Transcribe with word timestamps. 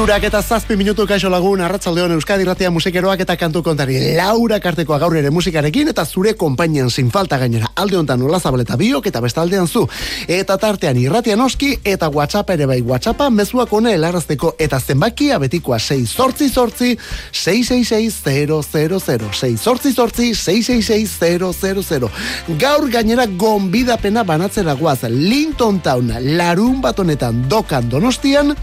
Irurak 0.00 0.24
eta 0.24 0.40
zazpi 0.40 0.78
minutu 0.80 1.04
kaixo 1.04 1.28
lagun 1.28 1.60
arratzaldeon 1.60 2.14
Euskadi 2.14 2.46
Ratia 2.48 2.70
musikeroak 2.72 3.20
eta 3.20 3.34
kantu 3.36 3.60
kontari 3.62 3.98
Laura 4.16 4.56
Kartekoa 4.56 4.96
gaur 5.02 5.12
ere 5.20 5.28
musikarekin 5.28 5.90
eta 5.92 6.06
zure 6.08 6.32
konpainian 6.40 6.88
sin 6.88 7.10
falta 7.12 7.36
gainera. 7.36 7.68
Alde 7.76 7.98
hontan 7.98 8.16
nola 8.24 8.40
zabaleta 8.40 8.78
biok 8.80 9.10
eta 9.10 9.20
bestaldean 9.20 9.68
zu. 9.68 9.82
Eta 10.24 10.56
tartean 10.56 10.96
irratia 10.96 11.36
noski 11.36 11.74
eta 11.84 12.08
WhatsApp 12.08 12.48
ere 12.56 12.64
bai. 12.70 12.80
WhatsAppa 12.80 13.28
mezuak 13.28 13.74
one 13.76 13.92
helarazteko 13.92 14.54
eta 14.58 14.80
zenbakia 14.80 15.38
betikoa 15.38 15.76
6 15.78 16.08
sortzi 16.08 16.48
sortzi 16.48 16.96
666 17.32 18.24
6 18.24 19.60
sortzi 19.60 19.92
sortzi 19.92 20.32
666 20.34 22.08
gaur 22.56 22.88
gainera 22.88 23.26
gonbidapena 23.26 24.24
banatzera 24.24 24.72
guaz 24.80 25.02
Linton 25.10 25.84
Town 25.84 26.10
larun 26.38 26.80
batonetan 26.80 27.44
dokan 27.50 27.90
donostian 27.90 28.56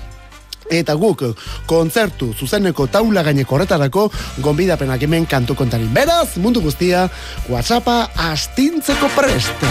Eta 0.70 0.96
guk 1.00 1.23
kontzertu 1.68 2.34
zuzeneko 2.34 2.88
taula 2.92 3.23
gaineko 3.23 3.56
horretarako 3.56 4.10
gonbidapenak 4.44 5.02
hemen 5.04 5.26
kantu 5.26 5.56
kontarin. 5.56 5.94
Beraz, 5.94 6.38
mundu 6.38 6.62
guztia, 6.62 7.08
WhatsAppa 7.50 8.10
astintzeko 8.32 9.10
prest. 9.16 9.68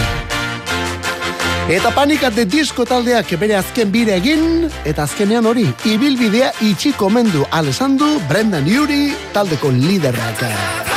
Eta 1.67 1.91
panikat 1.91 2.31
de 2.31 2.45
disko 2.47 2.85
taldeak 2.87 3.33
bere 3.39 3.57
azken 3.59 3.91
bire 3.91 4.15
egin, 4.15 4.69
eta 4.87 5.03
azkenean 5.03 5.45
hori, 5.45 5.67
ibilbidea 5.83 6.53
itxiko 6.63 7.11
mendu 7.11 7.43
Alessandu, 7.51 8.21
Brendan 8.29 8.71
Yuri, 8.71 9.11
taldeko 9.35 9.73
liderrak. 9.75 10.96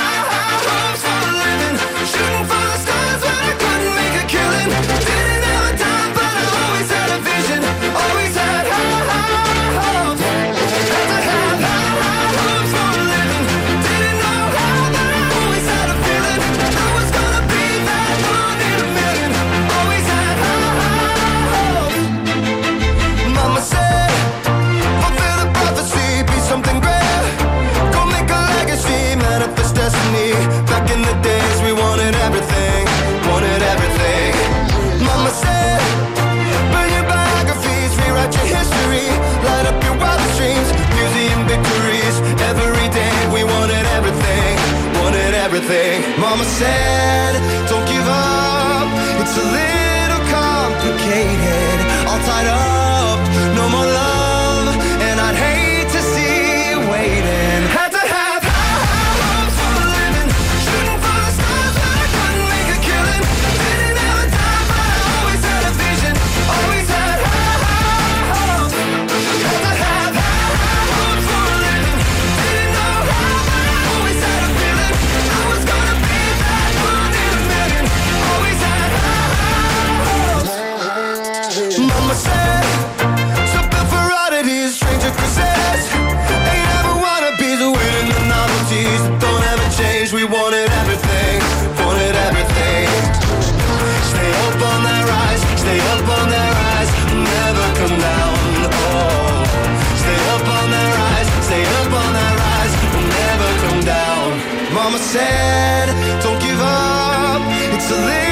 Mama 104.91 105.05
said, 105.05 105.87
don't 106.21 106.41
give 106.43 106.61
up. 106.61 107.43
It's 107.73 107.91
a 107.93 107.95
little 107.95 108.30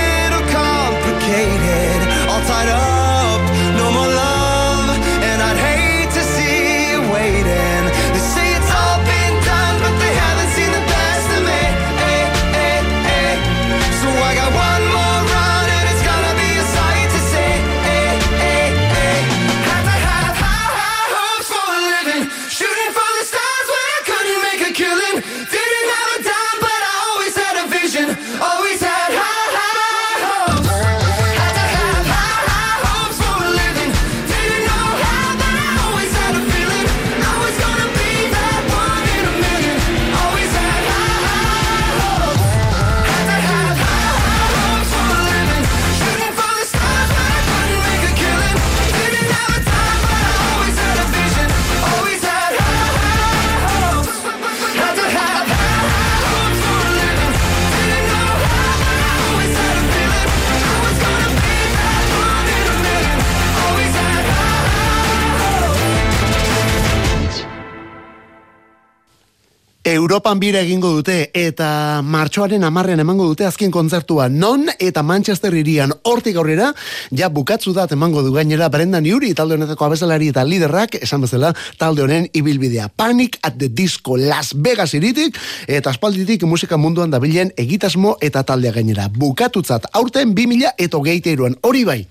Europan 70.18 70.40
bira 70.42 70.58
egingo 70.64 70.88
dute 70.96 71.28
eta 71.38 72.00
martxoaren 72.02 72.64
amarrean 72.66 72.98
emango 72.98 73.28
dute 73.28 73.44
azken 73.46 73.70
kontzertua. 73.70 74.24
Non 74.26 74.64
eta 74.82 75.04
Manchester 75.06 75.54
irian. 75.54 75.94
Hortik 76.10 76.40
aurrera 76.42 76.72
ja 77.14 77.28
bukatzu 77.30 77.70
dat 77.76 77.94
emango 77.94 78.24
du 78.26 78.32
gainera 78.34 78.66
Brendan 78.66 79.06
Yuri 79.06 79.30
talde 79.38 79.54
honetako 79.54 79.86
abesalari 79.86 80.32
eta 80.34 80.42
liderrak 80.42 80.98
esan 80.98 81.22
bezala 81.22 81.52
talde 81.78 82.02
honen 82.02 82.26
ibilbidea. 82.34 82.88
Panic 82.88 83.38
at 83.46 83.62
the 83.62 83.70
Disco 83.70 84.18
Las 84.18 84.50
Vegas 84.58 84.90
iritik 84.98 85.38
eta 85.68 85.94
aspalditik 85.94 86.42
musika 86.50 86.76
munduan 86.76 87.14
dabilen 87.14 87.54
egitasmo 87.54 88.16
eta 88.18 88.42
taldea 88.42 88.74
gainera. 88.74 89.06
Bukatutzat 89.14 89.92
aurten 89.92 90.34
2000 90.34 90.74
eta 90.78 90.98
hogeita 90.98 91.30
iruan 91.30 91.60
hori 91.62 91.86
bai 91.86 92.02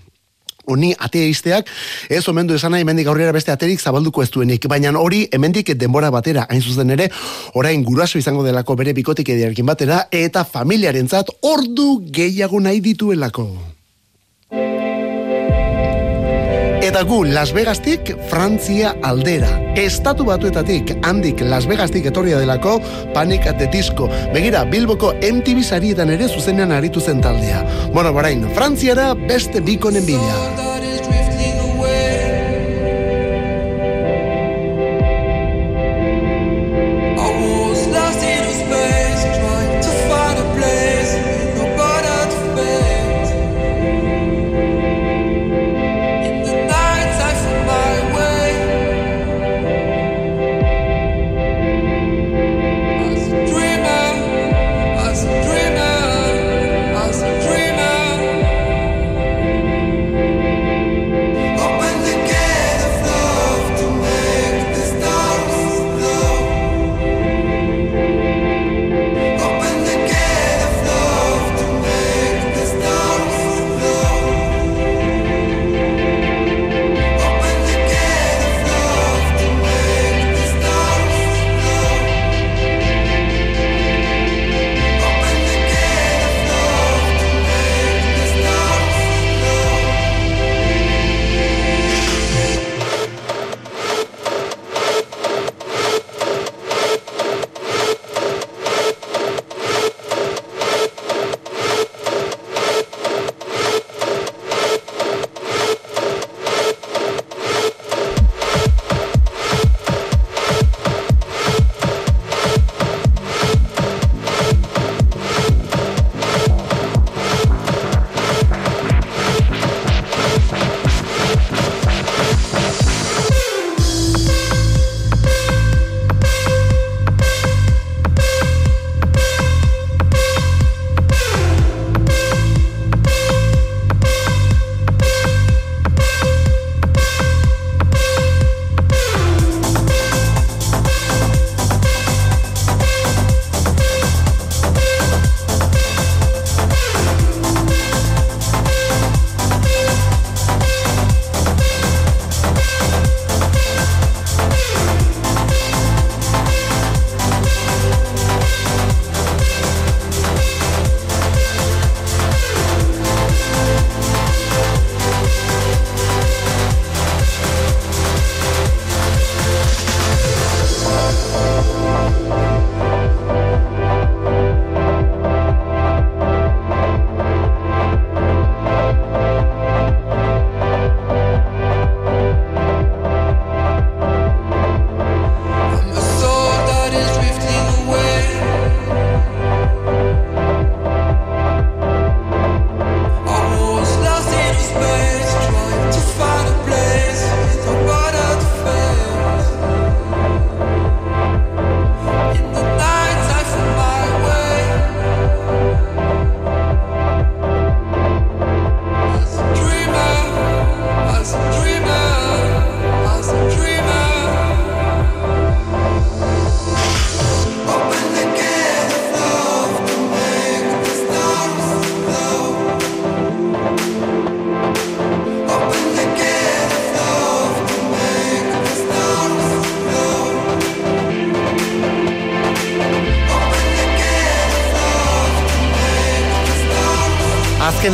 Honi 0.67 0.91
ateisteak 0.99 1.69
ez 2.11 2.25
omendu 2.27 2.57
esan 2.57 2.73
nahi 2.75 2.83
hemendik 2.83 3.07
aurrera 3.07 3.31
beste 3.31 3.53
aterik 3.53 3.79
zabalduko 3.79 4.23
ez 4.23 4.27
duenik, 4.33 4.67
baina 4.67 4.91
hori 4.99 5.21
hemendik 5.31 5.71
denbora 5.79 6.11
batera 6.11 6.43
hain 6.49 6.61
zuzen 6.61 6.91
ere 6.97 7.07
orain 7.55 7.85
guraso 7.87 8.19
izango 8.19 8.43
delako 8.43 8.75
bere 8.75 8.93
bikotik 8.97 9.31
ediarkin 9.37 9.65
batera 9.65 10.03
eta 10.11 10.43
familiarentzat 10.43 11.31
ordu 11.55 11.89
gehiago 12.11 12.59
nahi 12.59 12.83
dituelako. 12.83 13.76
Eta 16.87 17.01
gu 17.03 17.25
Las 17.25 17.51
Vegastik 17.51 18.13
Frantzia 18.29 18.93
aldera. 19.03 19.49
Estatu 19.75 20.23
batuetatik 20.23 20.93
handik 21.03 21.41
Las 21.43 21.65
Vegastik 21.67 22.05
etorria 22.07 22.39
delako 22.39 22.77
Panic 23.13 23.49
at 23.51 23.59
the 23.59 23.67
Disco. 23.67 24.07
Begira, 24.31 24.63
Bilboko 24.63 25.11
MTV 25.19 25.65
sarietan 25.67 26.13
ere 26.15 26.29
zuzenean 26.31 26.71
aritu 26.71 27.03
zen 27.03 27.19
taldea. 27.19 27.65
Bueno, 27.91 28.13
barain, 28.15 28.47
Frantziara 28.55 29.11
beste 29.27 29.59
bikonen 29.59 30.07
bila. 30.07 30.76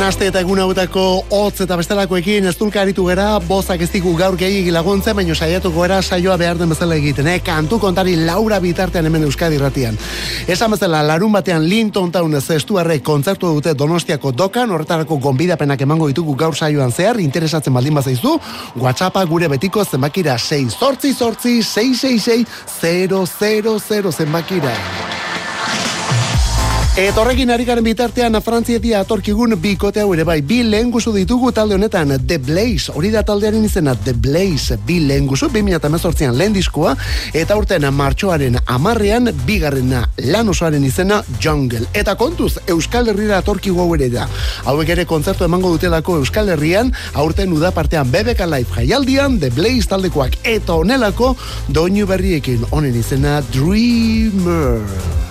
Aste 0.04 0.26
eta 0.28 0.40
egun 0.42 0.58
hautako 0.60 1.02
hotz 1.32 1.62
eta 1.64 1.76
bestelakoekin 1.80 2.44
ez 2.48 2.54
dulka 2.60 2.80
aritu 2.82 3.06
gera, 3.08 3.38
bozak 3.48 3.80
ez 3.80 3.88
digu 3.92 4.12
gaur 4.18 4.36
gehi 4.36 4.70
laguntzen, 4.74 5.16
baino 5.16 5.34
saiatuko 5.34 5.80
gara 5.80 6.02
saioa 6.02 6.36
behar 6.36 6.58
den 6.60 6.68
bezala 6.68 6.98
egiten, 7.00 7.28
eh? 7.30 7.38
kantu 7.44 7.78
kontari 7.80 8.16
laura 8.16 8.58
bitartean 8.60 9.06
hemen 9.08 9.24
Euskadi 9.24 9.58
ratian. 9.58 9.96
Esan 10.48 10.74
bezala, 10.74 11.00
larun 11.06 11.32
batean 11.32 11.64
Linton 11.68 12.12
Town 12.12 12.36
zestuarrek 12.40 13.02
kontzertu 13.06 13.54
dute 13.56 13.74
Donostiako 13.74 14.32
dokan, 14.32 14.74
horretarako 14.76 15.16
gonbidapenak 15.24 15.80
emango 15.86 16.10
ditugu 16.12 16.36
gaur 16.36 16.56
saioan 16.56 16.92
zehar, 16.92 17.20
interesatzen 17.20 17.72
baldin 17.72 17.94
bazaizu, 17.94 18.36
WhatsAppa 18.76 19.24
gure 19.30 19.48
betiko 19.48 19.84
zenbakira 19.84 20.38
6 20.38 20.76
sortzi 20.80 21.14
sortzi 21.14 21.62
666 21.62 22.46
000 22.82 24.12
zenbakira. 24.12 25.03
Eta 26.94 27.24
horrekin 27.24 27.50
ari 27.50 27.64
garen 27.66 27.82
bitartean 27.82 28.38
Frantzietia 28.38 29.00
atorkigun 29.02 29.56
bikote 29.58 29.98
hau 29.98 30.12
ere 30.14 30.22
bai. 30.22 30.36
Bi 30.46 30.60
lehen 30.62 30.92
guzu 30.94 31.10
ditugu 31.10 31.48
talde 31.50 31.74
honetan 31.74 32.12
The 32.28 32.36
Blaze, 32.38 32.92
hori 32.94 33.10
da 33.10 33.24
taldearen 33.26 33.64
izena 33.66 33.96
The 33.98 34.14
Blaze, 34.14 34.76
bi 34.86 35.00
lehen 35.02 35.26
guzu 35.26 35.48
2018an 35.50 36.38
lehen 36.38 36.54
diskoa. 36.54 36.92
Eta 37.34 37.56
urtean 37.58 37.88
martxoaren 37.98 38.60
amarrean 38.76 39.32
bigarrena 39.42 40.04
lan 40.30 40.54
osoaren 40.54 40.86
izena 40.86 41.18
Jungle. 41.42 41.82
Eta 41.98 42.14
kontuz 42.14 42.60
Euskal 42.70 43.10
Herriera 43.10 43.42
atorkigu 43.42 43.82
hau 43.82 43.90
ere 43.98 44.12
da. 44.14 44.28
Hauek 44.62 44.94
ere 44.94 45.02
kontzertu 45.04 45.50
emango 45.50 45.74
dutelako 45.74 46.20
Euskal 46.22 46.54
Herrian 46.54 46.94
aurten 47.12 47.58
udapartean 47.58 48.06
BBK 48.14 48.46
Live 48.54 48.70
jaialdian 48.78 49.42
The 49.42 49.50
Blaze 49.50 49.90
taldekoak. 49.90 50.38
Eta 50.46 50.78
onelako 50.78 51.34
doinu 51.66 52.06
berriekin 52.06 52.62
honen 52.70 53.02
izena 53.02 53.40
Dreamer 53.50 55.23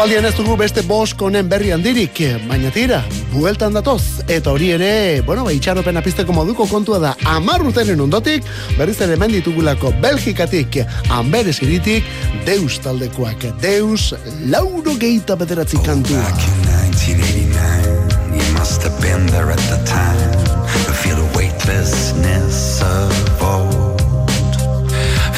Aspaldian 0.00 0.24
ez 0.24 0.32
dugu 0.32 0.54
beste 0.56 0.80
boskonen 0.88 1.44
berri 1.44 1.74
handirik, 1.74 2.22
baina 2.48 2.70
tira, 2.72 3.02
bueltan 3.34 3.74
datoz. 3.76 4.22
Eta 4.32 4.54
hori 4.54 4.70
ere, 4.72 5.20
bueno, 5.26 5.42
ba, 5.44 5.52
itxaropen 5.52 6.00
apisteko 6.00 6.32
moduko 6.32 6.64
kontua 6.70 6.96
da, 7.02 7.10
amar 7.28 7.60
urtenen 7.60 8.00
ondotik, 8.00 8.48
berriz 8.78 8.96
ere 9.04 9.18
menditugulako 9.20 9.90
Belgikatik, 10.00 10.78
amberes 11.12 11.60
iritik, 11.60 12.08
Deus 12.46 12.78
taldekoak, 12.80 13.44
Deus 13.60 14.14
lauro 14.48 14.94
geita 14.96 15.36
bederatzi 15.36 15.76
kantua. 15.84 16.24
Back 16.24 16.48
in 16.48 16.56
1989, 17.04 18.40
you 18.40 18.46
must 18.56 18.80
have 18.80 18.96
been 19.04 19.26
there 19.36 19.52
at 19.52 19.60
the 19.68 19.84
time. 19.84 20.32
To 20.88 20.94
feel 20.96 21.20
the 21.20 21.28
weightlessness 21.36 22.80
of 22.80 23.12
old. 23.44 24.00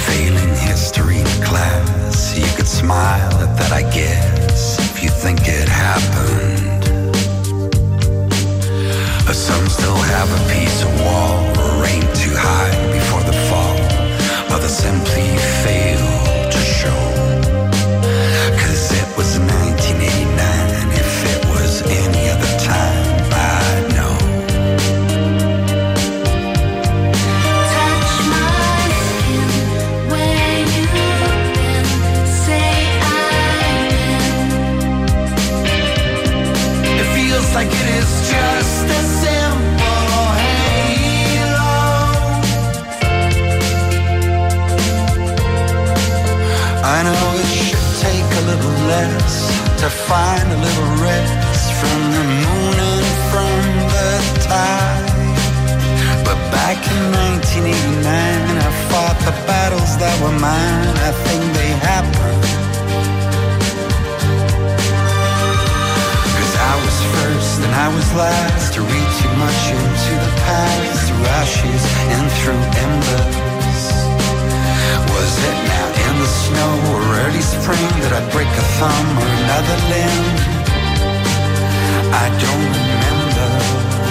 Failing 0.07 0.54
history 0.54 1.26
class, 1.42 2.38
you 2.38 2.47
could 2.54 2.69
smile 2.69 3.42
at 3.42 3.59
that, 3.59 3.73
I 3.73 3.83
guess, 3.90 4.32
you 5.03 5.09
think 5.09 5.41
it 5.49 5.69
happened. 5.69 6.85
Some 9.35 9.67
still 9.69 9.97
have 9.97 10.31
a 10.31 10.53
piece 10.53 10.83
of 10.85 10.91
wall, 11.01 11.41
or 11.59 11.85
aim 11.87 12.03
too 12.15 12.35
high 12.37 12.71
before 12.93 13.23
the 13.25 13.37
fall. 13.49 13.77
Others 14.55 14.77
simply 14.77 15.27
fail 15.65 16.12
to 49.83 49.91
find 49.91 50.47
a 50.53 50.57
little 50.57 50.91
rest 51.03 51.67
from 51.81 51.99
the 52.15 52.25
moon 52.45 52.75
and 52.87 53.07
from 53.35 53.59
the 53.91 54.11
tide. 54.47 55.11
But 56.23 56.39
back 56.55 56.79
in 56.87 57.03
1989, 57.43 58.62
I 58.62 58.71
fought 58.87 59.19
the 59.27 59.35
battles 59.43 59.99
that 59.99 60.15
were 60.23 60.39
mine. 60.39 60.95
I 61.03 61.12
think 61.27 61.43
they 61.59 61.73
happened. 61.91 62.47
Cause 66.39 66.55
I 66.71 66.75
was 66.79 66.97
first 67.15 67.59
and 67.67 67.75
I 67.75 67.89
was 67.91 68.07
last 68.15 68.75
to 68.75 68.81
read 68.87 69.11
too 69.19 69.35
much 69.43 69.62
into 69.75 70.12
the 70.23 70.33
past 70.47 71.11
through 71.11 71.27
ashes 71.43 71.83
and 72.15 72.25
through 72.39 72.62
embers. 72.87 73.32
Was 75.23 75.38
it 75.38 75.59
now 75.71 75.87
in 76.07 76.19
the 76.19 76.26
snow 76.26 76.71
or 76.91 77.00
early 77.23 77.43
spring 77.43 77.91
that 78.02 78.12
I 78.12 78.23
break 78.35 78.50
a 78.62 78.67
thumb 78.79 79.09
or 79.23 79.29
another 79.43 79.79
limb? 79.93 80.26
I 82.11 82.26
don't 82.43 82.73
remember. 82.83 84.02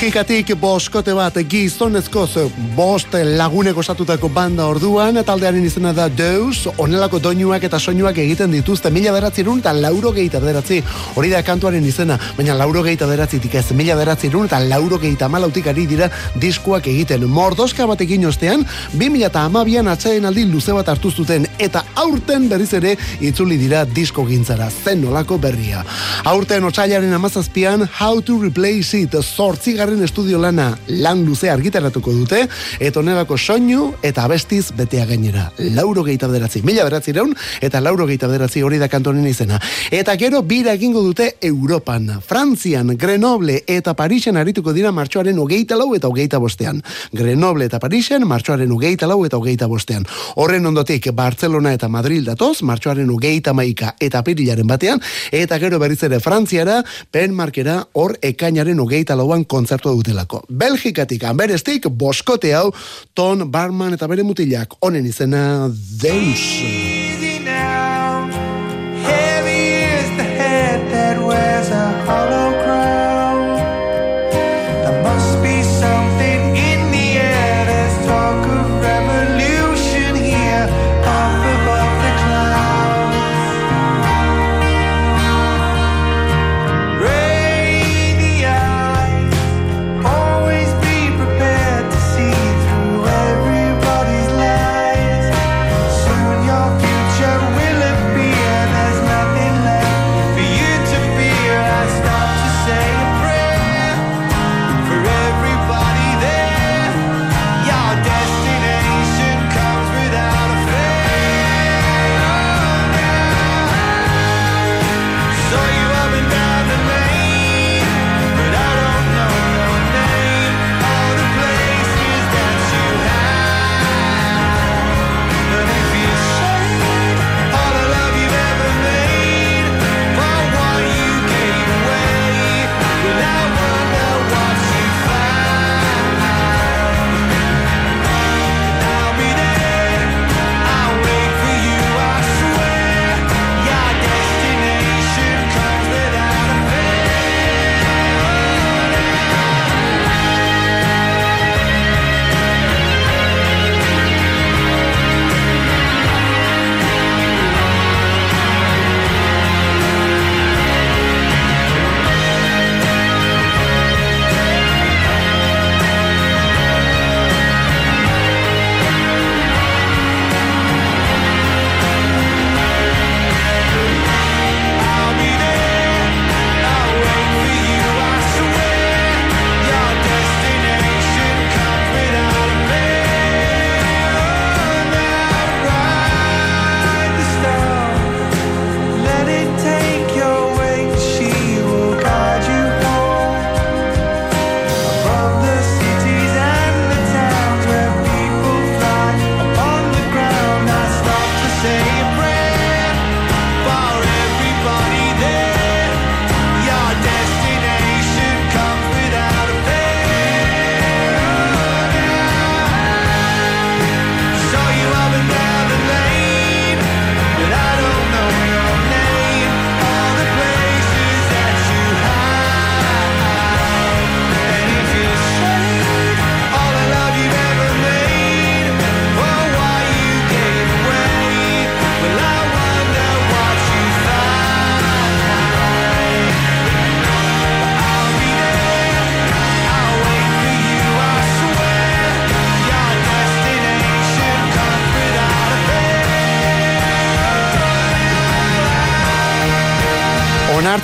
Belgikatik 0.00 0.54
boskote 0.56 1.12
bat 1.12 1.34
gizonezkoz 1.44 2.46
bost 2.72 3.12
lagunek 3.36 3.76
osatutako 3.82 4.30
banda 4.32 4.64
orduan, 4.72 5.18
taldearen 5.28 5.66
izena 5.68 5.90
da 5.92 6.06
Deus, 6.08 6.62
onelako 6.80 7.18
doinuak 7.20 7.66
eta 7.68 7.76
soinuak 7.76 8.16
egiten 8.22 8.48
dituzte, 8.56 8.88
mila 8.88 9.12
beratzerun 9.12 9.60
eta 9.60 9.74
lauro 9.76 10.14
gehieta 10.16 10.40
beratzi, 10.40 10.78
hori 11.20 11.28
da 11.28 11.42
kantuaren 11.44 11.84
izena, 11.84 12.16
baina 12.38 12.56
lauro 12.56 12.80
gehieta 12.86 13.04
beratzitik 13.10 13.58
ez, 13.60 13.66
mila 13.76 13.98
beratzerun 13.98 14.48
eta 14.48 14.62
lauro 14.70 14.96
gehieta 15.02 15.28
malautik 15.28 15.68
ari 15.68 15.84
dira 15.90 16.08
diskoak 16.40 16.88
egiten. 16.88 17.28
Mordoska 17.28 17.84
batekin 17.92 18.24
ostean, 18.30 18.64
2000 18.94 19.28
eta 19.28 19.44
amabian 19.50 19.92
atxaien 19.92 20.24
aldi 20.24 20.46
luze 20.48 20.72
bat 20.72 20.88
hartu 20.88 21.12
zuten, 21.12 21.44
eta 21.58 21.84
aurten 22.06 22.48
berriz 22.48 22.70
ere 22.80 22.94
itzuli 23.20 23.60
dira 23.60 23.84
disko 23.84 24.24
gintzara, 24.24 24.70
zen 24.70 25.04
nolako 25.04 25.36
berria. 25.44 25.84
Aurten 26.32 26.64
otxailaren 26.72 27.12
amazazpian, 27.20 27.84
How 28.00 28.24
to 28.24 28.40
Replace 28.40 29.04
It, 29.04 29.20
zortzigarren 29.20 29.89
estudio 29.98 30.38
lana 30.38 30.78
lan 30.86 31.24
luze 31.26 31.50
argitaratuko 31.50 32.12
dute, 32.14 32.44
eta 32.78 33.00
onelako 33.00 33.38
soinu 33.38 33.90
eta 34.06 34.24
abestiz 34.24 34.70
betea 34.78 35.06
gainera. 35.06 35.48
Lauro 35.74 36.04
gehieta 36.06 36.28
bederatzi, 36.30 36.62
mila 36.62 36.84
beratzi 36.86 37.12
raun, 37.16 37.34
eta 37.60 37.80
lauro 37.82 38.06
gehieta 38.06 38.28
bederatzi 38.30 38.62
hori 38.62 38.78
da 38.78 38.88
kantonen 38.88 39.26
izena. 39.26 39.58
Eta 39.90 40.14
gero 40.20 40.42
bira 40.46 40.72
egingo 40.78 41.02
dute 41.02 41.32
Europan, 41.42 42.20
Frantzian, 42.22 42.94
Grenoble 42.96 43.64
eta 43.66 43.94
Parisen 43.98 44.36
arituko 44.36 44.72
dira 44.76 44.92
martxoaren 44.92 45.38
hogeita 45.38 45.76
lau 45.76 45.90
eta 45.96 46.08
hogeita 46.08 46.38
bostean. 46.38 46.82
Grenoble 47.12 47.66
eta 47.66 47.80
Parisen 47.82 48.26
martxoaren 48.28 48.70
hogeita 48.70 49.08
lau 49.10 49.24
eta 49.26 49.40
hogeita 49.40 49.66
bostean. 49.66 50.06
Horren 50.36 50.66
ondotik 50.66 51.10
Barcelona 51.16 51.72
eta 51.74 51.88
Madrid 51.88 52.24
datoz, 52.26 52.62
martxoaren 52.62 53.10
hogeita 53.10 53.52
maika 53.56 53.94
eta 54.00 54.22
pirilaren 54.22 54.66
batean, 54.66 55.00
eta 55.32 55.58
gero 55.58 55.78
berriz 55.82 56.02
ere 56.06 56.20
Frantziara, 56.20 56.82
Penmarkera 57.10 57.80
hor 57.92 58.16
ekainaren 58.22 58.78
hogeita 58.80 59.16
lauan 59.16 59.44
kontzertua 59.80 59.96
dutelako. 59.96 60.42
Belgikatik 60.48 61.24
amberestik 61.24 61.88
boskote 61.88 62.54
hau 62.54 62.70
Ton 63.14 63.50
Barman 63.50 63.94
eta 63.94 64.08
bere 64.08 64.22
mutilak 64.22 64.76
honen 64.80 65.06
izena 65.06 65.70
Deus. 66.00 66.89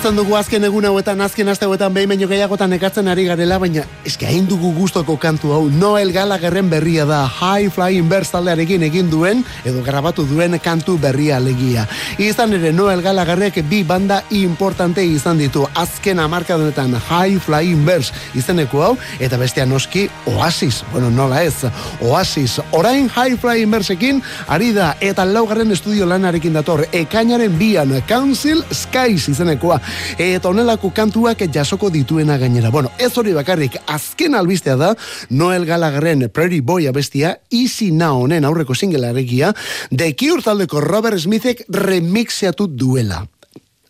Onartzen 0.07 0.23
dugu 0.23 0.35
azken 0.39 0.63
egun 0.63 0.85
hauetan, 0.87 1.19
azken 1.19 1.49
aste 1.51 1.65
hauetan 1.67 1.91
behin 1.91 2.07
baino 2.07 2.29
gehiagotan 2.31 2.71
ekartzen 2.77 3.09
ari 3.11 3.25
garela, 3.27 3.57
baina 3.59 3.81
eske 4.07 4.23
hain 4.23 4.45
dugu 4.47 4.69
gustoko 4.71 5.17
kantu 5.19 5.49
hau, 5.51 5.65
Noel 5.67 6.13
Gallagherren 6.15 6.69
berria 6.71 7.03
da, 7.03 7.25
High 7.27 7.67
Flying 7.75 8.07
Birds 8.07 8.31
taldearekin 8.31 8.85
egin 8.87 9.09
duen, 9.11 9.41
edo 9.67 9.83
grabatu 9.83 10.23
duen 10.29 10.55
kantu 10.63 10.95
berria 10.95 11.41
alegia. 11.41 11.83
Izan 12.17 12.55
ere 12.57 12.71
Noel 12.73 13.03
Gallagherrek 13.05 13.59
bi 13.69 13.83
banda 13.85 14.23
importante 14.33 15.03
izan 15.05 15.37
ditu, 15.37 15.67
azken 15.77 16.17
amarkadunetan 16.17 16.95
High 16.97 17.37
Flying 17.45 17.83
Birds 17.85 18.09
izeneko 18.33 18.79
hau, 18.81 18.89
eta 19.21 19.37
bestean 19.37 19.69
noski 19.69 20.07
Oasis, 20.31 20.79
bueno, 20.89 21.11
nola 21.13 21.43
ez, 21.45 21.69
Oasis, 22.01 22.55
orain 22.73 23.05
High 23.05 23.37
Flying 23.37 23.69
Birdsekin, 23.69 24.21
ari 24.49 24.71
da, 24.73 24.95
eta 24.97 25.27
laugarren 25.29 25.69
estudio 25.75 26.07
lanarekin 26.09 26.57
dator, 26.57 26.87
ekainaren 26.89 27.53
bian, 27.59 27.93
Council 28.09 28.65
Skies 28.73 29.29
izenekoa, 29.35 29.77
eta 30.17 30.49
onelako 30.49 30.89
kantuak 30.97 31.45
jasoko 31.53 31.91
dituena 31.93 32.39
gainera. 32.41 32.73
Bueno, 32.73 32.89
ez 32.97 33.11
hori 33.13 33.35
bakarrik, 33.37 33.77
azken 33.85 34.33
albistea 34.33 34.73
da, 34.75 34.95
Noel 35.29 35.69
Gallagherren 35.69 36.31
Prairie 36.33 36.65
Boy 36.65 36.89
abestia, 36.89 37.37
Easy 37.53 37.91
Now 37.91 38.23
honen 38.25 38.49
aurreko 38.49 38.73
singela 38.73 39.13
eregia, 39.13 39.53
The 39.93 40.15
Cure 40.17 40.41
taldeko 40.41 40.81
Robert 40.81 41.21
Smithek 41.21 41.67
remixeatu 42.07 42.67
duela. 42.67 43.27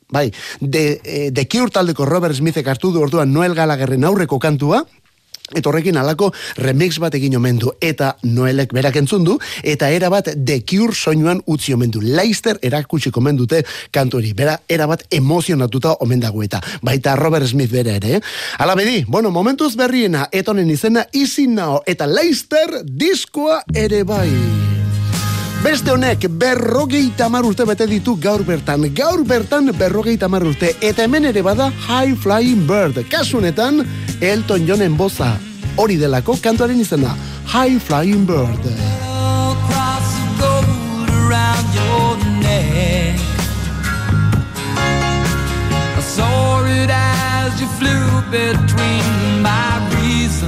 bai, 0.09 0.31
de, 0.61 1.01
eh, 1.03 1.31
de 1.31 1.47
Cure 1.47 1.69
taldeko 1.69 2.05
Robert 2.05 2.33
Smithek 2.33 2.67
hartu 2.67 2.93
du 2.93 3.01
orduan 3.01 3.33
Noel 3.33 3.53
Gallagherren 3.53 4.05
aurreko 4.05 4.39
kantua, 4.39 4.85
Eta 5.55 5.69
horrekin 5.69 5.95
alako 5.95 6.33
remix 6.59 6.97
bat 6.99 7.13
egin 7.15 7.37
omen 7.37 7.55
du 7.55 7.69
eta 7.79 8.17
Noelek 8.23 8.73
berak 8.75 8.97
entzun 8.99 9.23
du 9.23 9.37
eta 9.63 9.87
era 9.95 10.09
bat 10.11 10.27
The 10.35 10.57
Cure 10.67 10.91
soinuan 10.91 11.39
utzi 11.47 11.71
omen 11.71 11.89
du. 11.89 12.01
Leister 12.01 12.59
erakutsi 12.61 13.11
komen 13.15 13.37
dute 13.37 13.63
kantu 13.89 14.17
hori. 14.17 14.33
Bera 14.33 14.57
era 14.67 14.87
bat 14.87 15.05
emozionatuta 15.09 15.93
omen 16.03 16.19
dago 16.19 16.43
eta 16.43 16.59
baita 16.81 17.15
Robert 17.15 17.47
Smith 17.47 17.71
bere 17.71 17.95
ere. 17.95 18.17
Eh? 18.17 18.21
Ala 18.59 18.75
bedi, 18.75 19.05
bueno, 19.07 19.31
momentuz 19.31 19.77
berriena 19.77 20.27
etonen 20.33 20.69
izena 20.69 21.07
Easy 21.13 21.47
Now 21.47 21.79
eta 21.87 22.11
Leister 22.11 22.81
diskoa 22.83 23.61
ere 23.73 24.03
bai. 24.03 24.86
Beste 25.67 25.91
honek 25.91 26.29
berrogeita 26.39 27.25
hamar 27.25 27.43
urte 27.43 27.65
bete 27.67 27.83
ditu 27.89 28.13
gaur 28.23 28.39
bertan. 28.47 28.85
Gaur 28.95 29.25
bertan 29.27 29.67
berrogeita 29.75 30.29
hamar 30.29 30.45
urte. 30.47 30.69
Eta 30.79 31.03
hemen 31.03 31.25
ere 31.27 31.41
bada 31.43 31.65
High 31.87 32.15
Flying 32.15 32.61
Bird. 32.69 33.01
Kasu 33.11 33.41
honetan 33.41 33.83
Elton 34.21 34.63
Johnen 34.65 34.95
boza. 34.95 35.33
Hori 35.75 35.97
delako 35.99 36.37
kantuaren 36.39 36.79
izena. 36.79 37.11
High 37.51 37.81
Flying 37.83 38.23
Bird. 38.25 38.63
saw 46.15 46.63
it 46.65 46.89
as 46.89 47.59
you 47.59 47.67
flew 47.75 48.07
between 48.31 49.43
my 49.43 49.83
reason. 49.99 50.47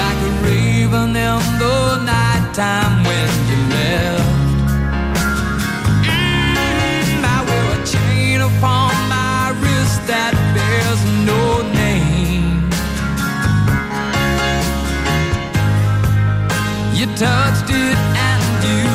Like 0.00 0.20
a 0.30 0.32
raven 0.48 1.14
in 1.14 1.58
the 1.60 2.27
nighttime 2.58 3.04
when 3.04 3.28
you 3.48 3.58
left. 3.74 4.28
Mm, 6.06 7.22
I 7.24 7.38
wear 7.46 7.66
a 7.76 7.86
chain 7.86 8.40
upon 8.40 8.92
my 9.08 9.54
wrist 9.60 10.06
that 10.06 10.34
bears 10.54 11.02
no 11.30 11.42
name. 11.72 12.70
You 16.98 17.06
touched 17.16 17.70
it 17.70 17.98
and 18.28 18.64
you 18.64 18.87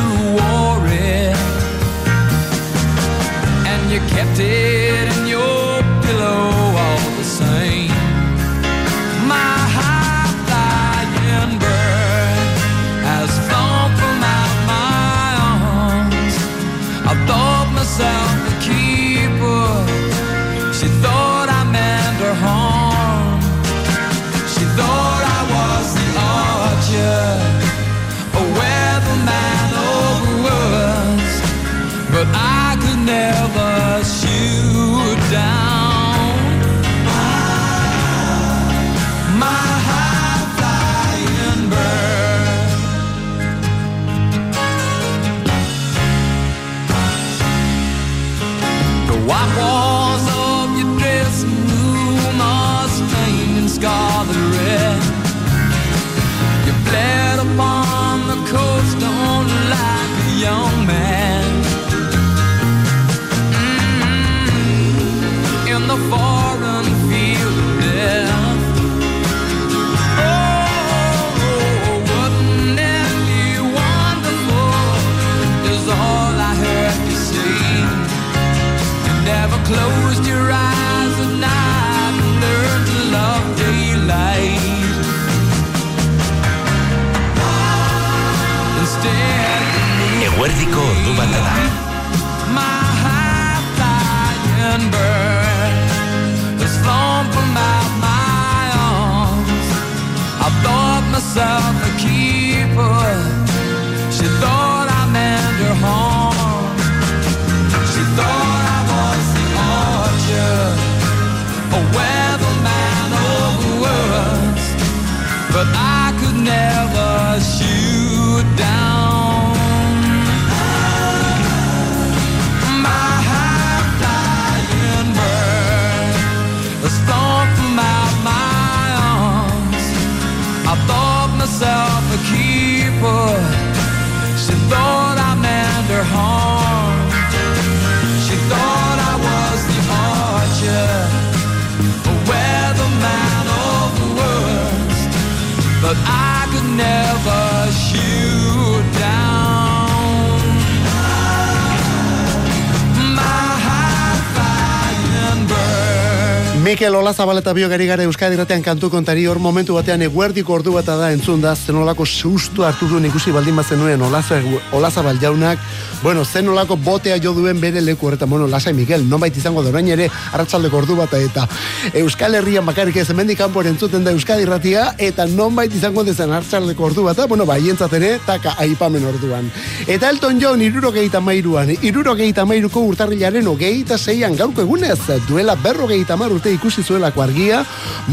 Mikel 157.03 157.11
Olazabal 157.11 157.39
eta 157.41 157.51
biok 157.51 157.71
ari 157.75 157.85
gara 157.85 158.03
Euskadi 158.07 158.37
Ratean 158.39 158.61
kantu 158.63 158.87
kontari 158.89 159.25
hor 159.27 159.37
momentu 159.37 159.73
batean 159.75 160.01
eguerdiko 160.05 160.53
ordu 160.53 160.71
bat 160.71 160.85
da 160.85 161.09
entzun 161.11 161.41
da 161.41 161.53
zenolako 161.53 162.05
sustu 162.05 162.63
hartu 162.63 162.87
duen 162.87 163.03
ikusi 163.05 163.31
baldin 163.31 163.55
bazenuen 163.55 164.01
Olaza, 164.01 164.39
Olazabal 164.71 165.19
jaunak. 165.19 165.59
Bueno, 166.01 166.23
zenolako 166.23 166.77
botea 166.77 167.17
jo 167.19 167.33
duen 167.33 167.59
bere 167.59 167.81
leku 167.81 168.07
horretan, 168.07 168.29
bueno, 168.29 168.47
lasai 168.47 168.73
Mikel, 168.73 169.03
nonbait 169.09 169.35
izango 169.35 169.63
da 169.63 169.69
orain 169.69 169.87
ere 169.87 170.09
arratsaldeko 170.31 170.77
ordu 170.77 170.95
bata 170.95 171.19
eta 171.19 171.47
Euskal 171.93 172.35
Herrian 172.35 172.65
bakarrik 172.65 172.95
ez 172.95 173.09
hemendik 173.09 173.37
kanporen 173.37 173.73
entzuten 173.73 174.03
da 174.03 174.11
Euskadi 174.11 174.45
Ratia 174.45 174.93
eta 174.97 175.25
nonbait 175.27 175.75
izango 175.75 176.03
dezen 176.03 176.31
arratsaldeko 176.31 176.87
ordu 176.87 177.03
bata, 177.03 177.27
bueno, 177.27 177.45
baientzat 177.45 177.93
ere 177.99 178.19
taka 178.25 178.55
aipamen 178.63 179.03
orduan. 179.11 179.51
Eta 179.87 180.09
Elton 180.09 180.39
John 180.39 180.61
irurogeita 180.61 181.19
mairuan, 181.19 181.75
irurogeita 181.81 182.45
mairuko 182.45 182.83
urtarrilaren 182.93 183.47
ogeita 183.47 183.97
zeian 183.97 184.35
gaurko 184.39 184.63
egunez, 184.63 184.99
duela 185.27 185.55
berrogeita 185.55 186.15
mar 186.15 186.31
urte 186.31 186.51
ikusi 186.51 186.83
zuelako 186.93 187.23
argia, 187.23 187.63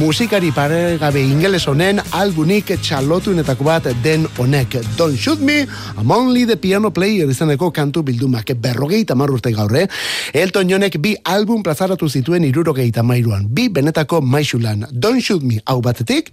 musikari 0.00 0.50
paregabe 0.56 1.20
ingeles 1.20 1.66
honen 1.68 2.00
albunik 2.16 2.72
txalotunetako 2.80 3.66
bat 3.66 3.88
den 4.04 4.26
honek. 4.38 4.78
Don't 4.96 5.18
shoot 5.20 5.40
me, 5.40 5.66
I'm 5.98 6.10
only 6.10 6.46
the 6.48 6.56
piano 6.56 6.90
player 6.90 7.28
izaneko 7.28 7.70
kantu 7.76 8.02
bildumak 8.06 8.54
berrogeita 8.56 9.16
mar 9.16 9.30
urte 9.30 9.52
gaur, 9.52 9.74
eh? 9.76 9.86
Elton 10.32 10.70
Johnek 10.72 10.96
bi 11.02 11.16
album 11.24 11.62
plazaratu 11.62 12.08
zituen 12.08 12.46
irurogeita 12.48 13.04
mairuan, 13.04 13.48
bi 13.48 13.68
benetako 13.68 14.22
maixulan. 14.24 14.86
Don't 14.92 15.20
shoot 15.20 15.42
me, 15.42 15.60
hau 15.66 15.80
batetik, 15.84 16.32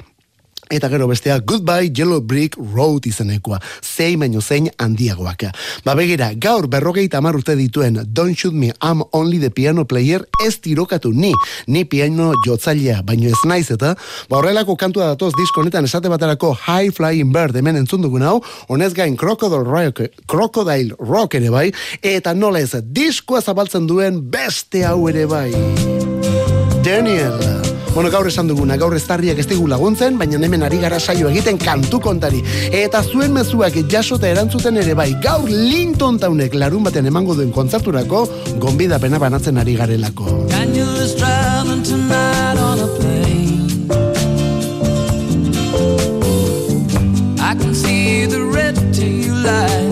Eta 0.69 0.89
gero 0.89 1.07
bestea 1.07 1.39
Goodbye 1.39 1.91
Yellow 1.95 2.21
Brick 2.21 2.57
Road 2.57 3.07
izenekoa, 3.07 3.59
zein 3.81 4.19
baino 4.19 4.41
zein 4.41 4.69
handiagoak. 4.77 5.47
Ba 5.85 5.95
begira, 5.95 6.31
gaur 6.35 6.67
berrogeita 6.67 7.21
hamar 7.21 7.37
urte 7.39 7.55
dituen 7.55 8.01
Don't 8.13 8.37
Shoot 8.37 8.53
Me, 8.53 8.73
I'm 8.81 9.03
Only 9.11 9.39
the 9.39 9.49
Piano 9.49 9.85
Player 9.85 10.25
ez 10.45 10.57
tirokatu 10.59 11.13
ni, 11.13 11.33
ni 11.67 11.85
piano 11.85 12.33
jotzailea, 12.45 13.01
baino 13.03 13.29
ez 13.29 13.39
naiz 13.45 13.69
eta, 13.71 13.93
ba 14.29 14.39
horrelako 14.39 14.75
kantua 14.75 15.13
datoz 15.13 15.33
disko 15.37 15.61
honetan 15.61 15.87
esate 15.87 16.11
baterako 16.11 16.53
High 16.67 16.91
Flying 16.91 17.31
Bird 17.33 17.55
hemen 17.55 17.79
entzun 17.83 18.03
dugun 18.03 18.25
hau, 18.27 18.41
honez 18.67 18.93
gain 18.97 19.15
Crocodile 19.15 19.63
Rock, 19.63 20.03
Crocodile 20.27 20.95
Rock 20.99 21.39
ere 21.39 21.53
bai, 21.53 21.69
eta 22.01 22.35
nola 22.35 22.63
ez, 22.63 22.83
diskoa 22.83 23.41
zabaltzen 23.41 23.87
duen 23.87 24.21
beste 24.31 24.85
hau 24.85 25.07
ere 25.09 25.25
bai. 25.29 26.06
Daniel. 26.83 27.57
Bueno, 27.97 28.11
gaur 28.11 28.27
esan 28.29 28.47
duguna, 28.47 28.75
gaur 28.77 28.93
ez 28.93 29.03
tarriak 29.09 29.39
ez 29.41 29.47
digu 29.49 29.65
laguntzen, 29.67 30.19
baina 30.19 30.37
hemen 30.45 30.61
ari 30.61 30.77
gara 30.77 30.99
saio 30.99 31.31
egiten 31.31 31.57
kantu 31.57 31.99
kontari. 31.99 32.43
Eta 32.69 33.01
zuen 33.01 33.33
mezuak 33.33 33.73
jasota 33.89 34.29
erantzuten 34.29 34.77
ere 34.77 34.93
bai, 34.93 35.15
gaur 35.23 35.49
Linton 35.49 36.19
Townek 36.21 36.53
larun 36.53 36.83
batean 36.85 37.09
emango 37.09 37.33
duen 37.33 37.51
kontzerturako, 37.51 38.27
gonbidapena 38.61 39.17
banatzen 39.17 39.57
ari 39.57 39.75
garelako. 39.75 40.45
I 47.39 47.55
can 47.55 47.73
see 47.73 48.25
the 48.27 48.43
red 48.43 48.75
tail 48.93 49.33
lights 49.33 49.86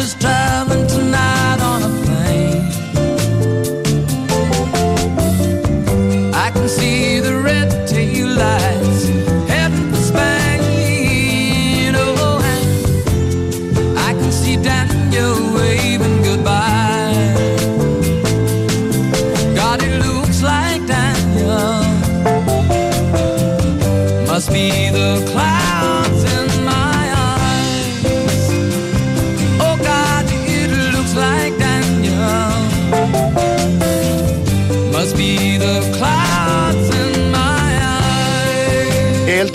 is 0.00 0.14
driving 0.14 0.89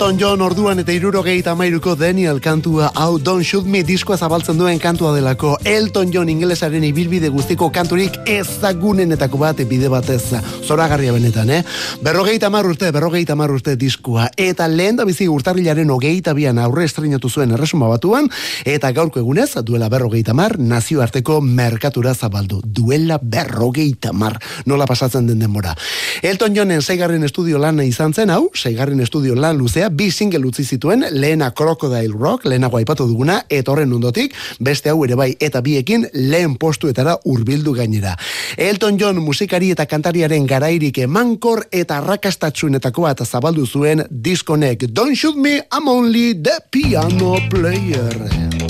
Elton 0.06 0.20
John 0.20 0.42
orduan 0.46 0.78
eta 0.78 0.94
irurogeita 0.94 1.56
mairuko 1.58 1.96
Daniel 1.98 2.36
kantua 2.38 2.92
hau 2.94 3.16
Don't 3.18 3.42
Shoot 3.42 3.66
Me 3.66 3.80
diskoa 3.82 4.14
zabaltzen 4.14 4.54
duen 4.54 4.78
kantua 4.78 5.10
delako 5.16 5.56
Elton 5.66 6.12
John 6.14 6.28
ingelesaren 6.30 6.84
ibilbide 6.86 7.26
guztiko 7.34 7.72
kanturik 7.74 8.14
ezagunenetako 8.30 9.40
bat 9.40 9.64
bide 9.66 9.90
batez 9.90 10.38
zoragarria 10.62 11.10
benetan, 11.10 11.50
eh? 11.50 11.64
Berrogeita 12.06 12.50
mar 12.54 12.68
urte, 12.70 12.92
berrogeita 12.94 13.34
mar 13.34 13.50
urte 13.50 13.74
diskoa 13.74 14.28
eta 14.38 14.68
lehen 14.70 15.00
da 15.00 15.08
bizi 15.08 15.26
urtarrilaren 15.26 15.90
hogeita 15.90 16.36
bian 16.38 16.62
aurre 16.62 16.86
estrenatu 16.86 17.26
zuen 17.26 17.56
erresuma 17.58 17.90
batuan 17.90 18.30
eta 18.64 18.92
gaurko 18.94 19.18
egunez 19.18 19.56
duela 19.66 19.90
berrogeita 19.90 20.38
mar 20.38 20.54
nazioarteko 20.60 21.40
merkatura 21.40 22.14
zabaldu 22.14 22.60
duela 22.62 23.18
berrogeita 23.18 24.14
mar 24.14 24.38
nola 24.66 24.86
pasatzen 24.86 25.26
den 25.26 25.42
denbora. 25.42 25.74
Elton 26.22 26.54
Johnen 26.54 26.82
seigarren 26.82 27.26
estudio 27.26 27.58
lana 27.58 27.82
izan 27.82 28.14
zen 28.14 28.30
hau, 28.30 28.52
seigarren 28.54 29.02
estudio 29.02 29.34
lan 29.34 29.58
luzea, 29.58 29.90
bi 29.96 30.10
single 30.10 30.44
utzi 30.46 30.64
zituen, 30.64 31.04
lehena 31.10 31.50
Crocodile 31.56 32.12
Rock, 32.12 32.46
lehenago 32.46 32.78
aipatu 32.78 33.06
duguna, 33.08 33.40
eta 33.48 33.72
horren 33.72 33.92
ondotik, 33.96 34.34
beste 34.60 34.92
hau 34.92 35.04
ere 35.04 35.16
bai, 35.18 35.30
eta 35.40 35.62
biekin 35.64 36.06
lehen 36.12 36.56
postuetara 36.60 37.16
hurbildu 37.24 37.74
gainera. 37.76 38.16
Elton 38.56 38.98
John 39.00 39.22
musikari 39.24 39.72
eta 39.74 39.86
kantariaren 39.86 40.46
garairik 40.46 40.98
emankor 41.06 41.66
eta 41.72 42.00
rakastatsuenetako 42.04 43.08
bat 43.08 43.24
zabaldu 43.26 43.66
zuen 43.66 44.04
diskonek 44.10 44.88
Don't 44.92 45.16
Shoot 45.16 45.36
Me, 45.36 45.60
I'm 45.72 45.88
Only 45.88 46.34
the 46.34 46.60
Piano 46.70 47.36
Player. 47.50 48.65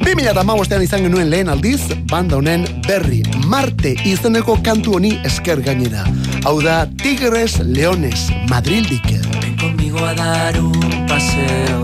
2008an 0.00 0.82
izan 0.82 1.02
genuen 1.06 1.30
lehen 1.30 1.48
aldiz, 1.48 1.80
banda 2.10 2.36
honen 2.38 2.64
berri, 2.86 3.22
Marte 3.46 3.94
izeneko 4.04 4.58
kantu 4.64 4.96
honi 4.98 5.18
esker 5.24 5.60
gainera. 5.62 6.04
Tigres 7.02 7.58
Leones, 7.60 8.30
Madrildik. 8.48 9.06
Vengo 9.42 9.62
conmigo 9.62 9.98
a 10.04 10.14
dar 10.14 10.60
un 10.60 11.06
paseo. 11.06 11.82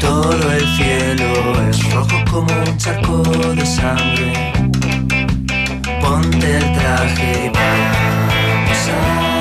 Todo 0.00 0.52
el 0.52 0.66
cielo 0.76 1.68
es 1.68 1.92
rojo 1.92 2.24
como 2.30 2.52
un 2.52 2.78
charco 2.78 3.22
de 3.54 3.66
sangre. 3.66 4.52
Ponte 6.00 6.56
el 6.56 6.72
traje 6.74 7.46
y 7.46 7.48
vamos 7.48 8.88
a 8.88 9.37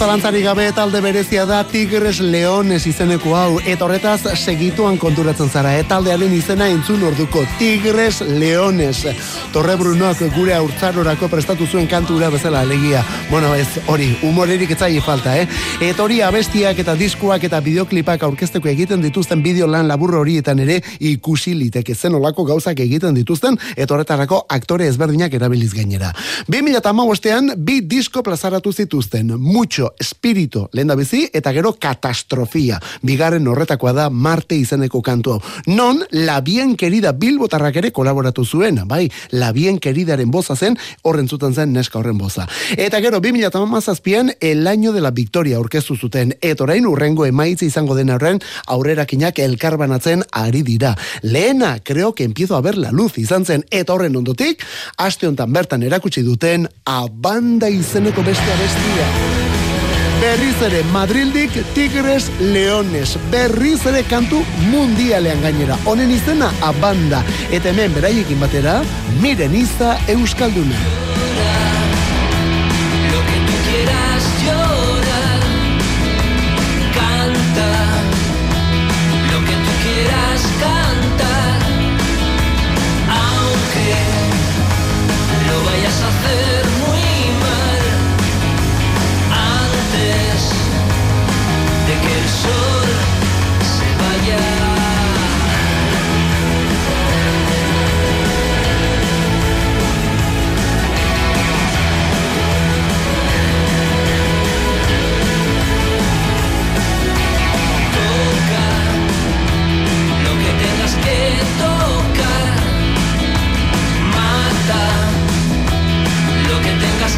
zalantzari 0.00 0.40
gabe 0.40 0.64
talde 0.72 1.00
berezia 1.04 1.42
da 1.44 1.58
Tigres 1.68 2.22
Leones 2.24 2.86
izeneko 2.88 3.34
hau. 3.36 3.58
Eta 3.68 3.84
horretaz 3.84 4.30
segituan 4.32 4.96
konturatzen 4.96 5.50
zara 5.52 5.74
eta 5.76 5.90
taldearen 5.98 6.32
izena 6.32 6.70
entzun 6.72 7.02
orduko 7.04 7.42
Tigres 7.58 8.22
Leones. 8.24 9.02
Torre 9.52 9.74
Brunok 9.76 10.22
gure 10.32 10.54
haurtzarorako 10.56 11.28
prestatu 11.28 11.66
zuen 11.66 11.88
kantura 11.90 12.30
bezala 12.32 12.62
alegia. 12.64 13.02
Bueno 13.28 13.50
ez 13.54 13.66
hori 13.92 14.06
humorerik 14.22 14.70
etzai 14.72 15.02
falta 15.04 15.34
eh? 15.36 15.44
Eta 15.84 16.02
hori 16.06 16.22
abestiak 16.24 16.80
eta 16.80 16.94
diskuak 16.96 17.44
eta 17.44 17.60
bideoklipak 17.60 18.24
aurkezteko 18.24 18.72
egiten 18.72 19.04
dituzten 19.04 19.44
bideo 19.44 19.68
lan 19.68 19.88
labur 19.90 20.16
horietan 20.22 20.64
ere 20.64 20.80
ikusi 21.12 21.52
liteke 21.58 21.94
zen 21.94 22.16
olako 22.16 22.46
gauzak 22.54 22.80
egiten 22.80 23.20
dituzten 23.20 23.60
eta 23.76 23.94
horretarako 23.98 24.46
aktore 24.48 24.88
ezberdinak 24.88 25.36
erabiliz 25.36 25.74
gainera. 25.76 26.14
2015ean 26.48 27.52
bi 27.58 27.82
disko 27.84 28.24
plazaratu 28.24 28.72
zituzten. 28.72 29.36
Mucho 29.36 29.89
espirito 29.98 30.68
lenda 30.72 30.94
bizi 30.94 31.28
eta 31.32 31.52
gero 31.52 31.74
katastrofia. 31.80 32.80
Bigarren 33.02 33.48
horretakoa 33.48 33.92
da 33.92 34.10
Marte 34.10 34.56
izeneko 34.56 35.02
kantu 35.02 35.32
hau. 35.32 35.40
non 35.66 36.02
la 36.10 36.40
bien 36.40 36.76
querida 36.76 37.12
Bilbotarrak 37.12 37.76
ere 37.76 37.92
kolaboratu 37.92 38.44
zuen 38.44 38.80
bai 38.86 39.10
la 39.30 39.52
bien 39.52 39.78
queridaren 39.78 40.30
boza 40.30 40.56
zen 40.56 40.76
horren 41.02 41.28
zuten 41.28 41.54
zen 41.54 41.72
neska 41.72 41.98
horren 41.98 42.18
boza. 42.18 42.46
Eta 42.76 43.00
gero 43.00 43.20
2017an 43.20 44.36
el 44.40 44.66
año 44.66 44.92
de 44.92 45.00
la 45.00 45.10
victoria 45.10 45.56
aurkeztu 45.56 45.96
zuten 45.96 46.36
eta 46.40 46.64
orain 46.64 46.86
urrengo 46.86 47.26
emaitza 47.26 47.64
izango 47.64 47.94
den 47.94 48.10
horren 48.10 48.40
aurrerakinak 48.66 49.38
elkarbanatzen 49.38 50.24
ari 50.32 50.62
dira. 50.62 50.96
Lehena 51.22 51.78
creo 51.82 52.14
que 52.14 52.24
empiezo 52.24 52.56
a 52.56 52.60
ver 52.60 52.76
la 52.78 52.92
luz 52.92 53.18
izan 53.18 53.44
zen 53.44 53.64
eta 53.70 53.94
horren 53.94 54.16
ondotik 54.16 54.64
aste 54.96 55.26
hontan 55.26 55.52
bertan 55.52 55.82
erakutsi 55.82 56.22
duten 56.22 56.68
abanda 56.84 57.68
izeneko 57.68 58.22
beste 58.26 58.56
abestia 58.56 59.39
Berriz 60.20 60.62
ere 60.62 60.82
Madrildik 60.92 61.54
Tigres 61.74 62.26
Leones. 62.40 63.16
Berriz 63.32 63.86
ere 63.88 64.02
kantu 64.04 64.42
mundialean 64.68 65.40
gainera. 65.40 65.78
Honen 65.88 66.12
izena 66.12 66.50
abanda. 66.60 67.22
Eta 67.48 67.72
hemen 67.72 67.96
beraiekin 67.96 68.40
batera, 68.44 68.82
miren 69.22 69.56
iza 69.56 69.96
Euskalduna. 70.12 70.84
Lo 73.14 73.20
que 73.30 73.38
tú 73.48 73.56
quieras 73.64 74.09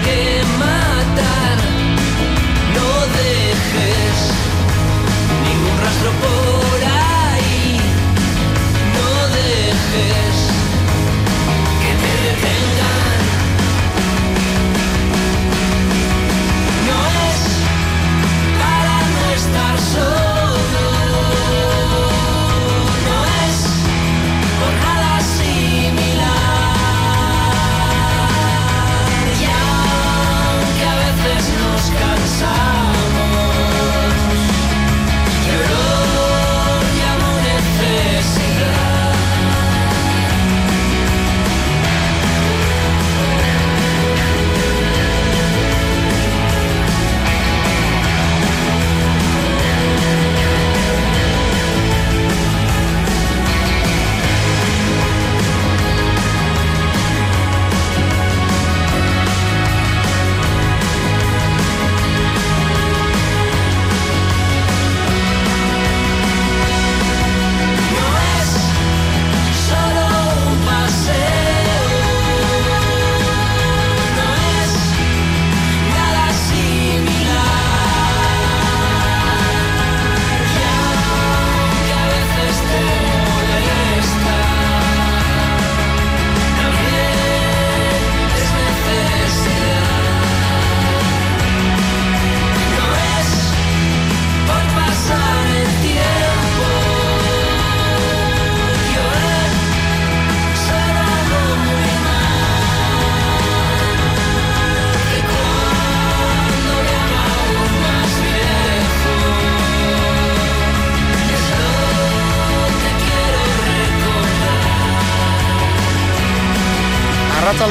que 0.05 0.43
matar. 0.59 1.59
No 2.77 2.89
dejes 3.21 4.17
ningún 5.47 5.77
rastro 5.85 6.11
por 6.25 6.81
ahí. 6.85 7.81
No 8.97 9.09
dejes 9.39 10.35
que 11.83 11.93
te 12.03 12.13
detengan. 12.27 13.21
No 16.89 16.99
es 17.29 17.41
para 18.61 18.97
no 19.15 19.25
estar 19.41 19.75
solo. 19.93 20.32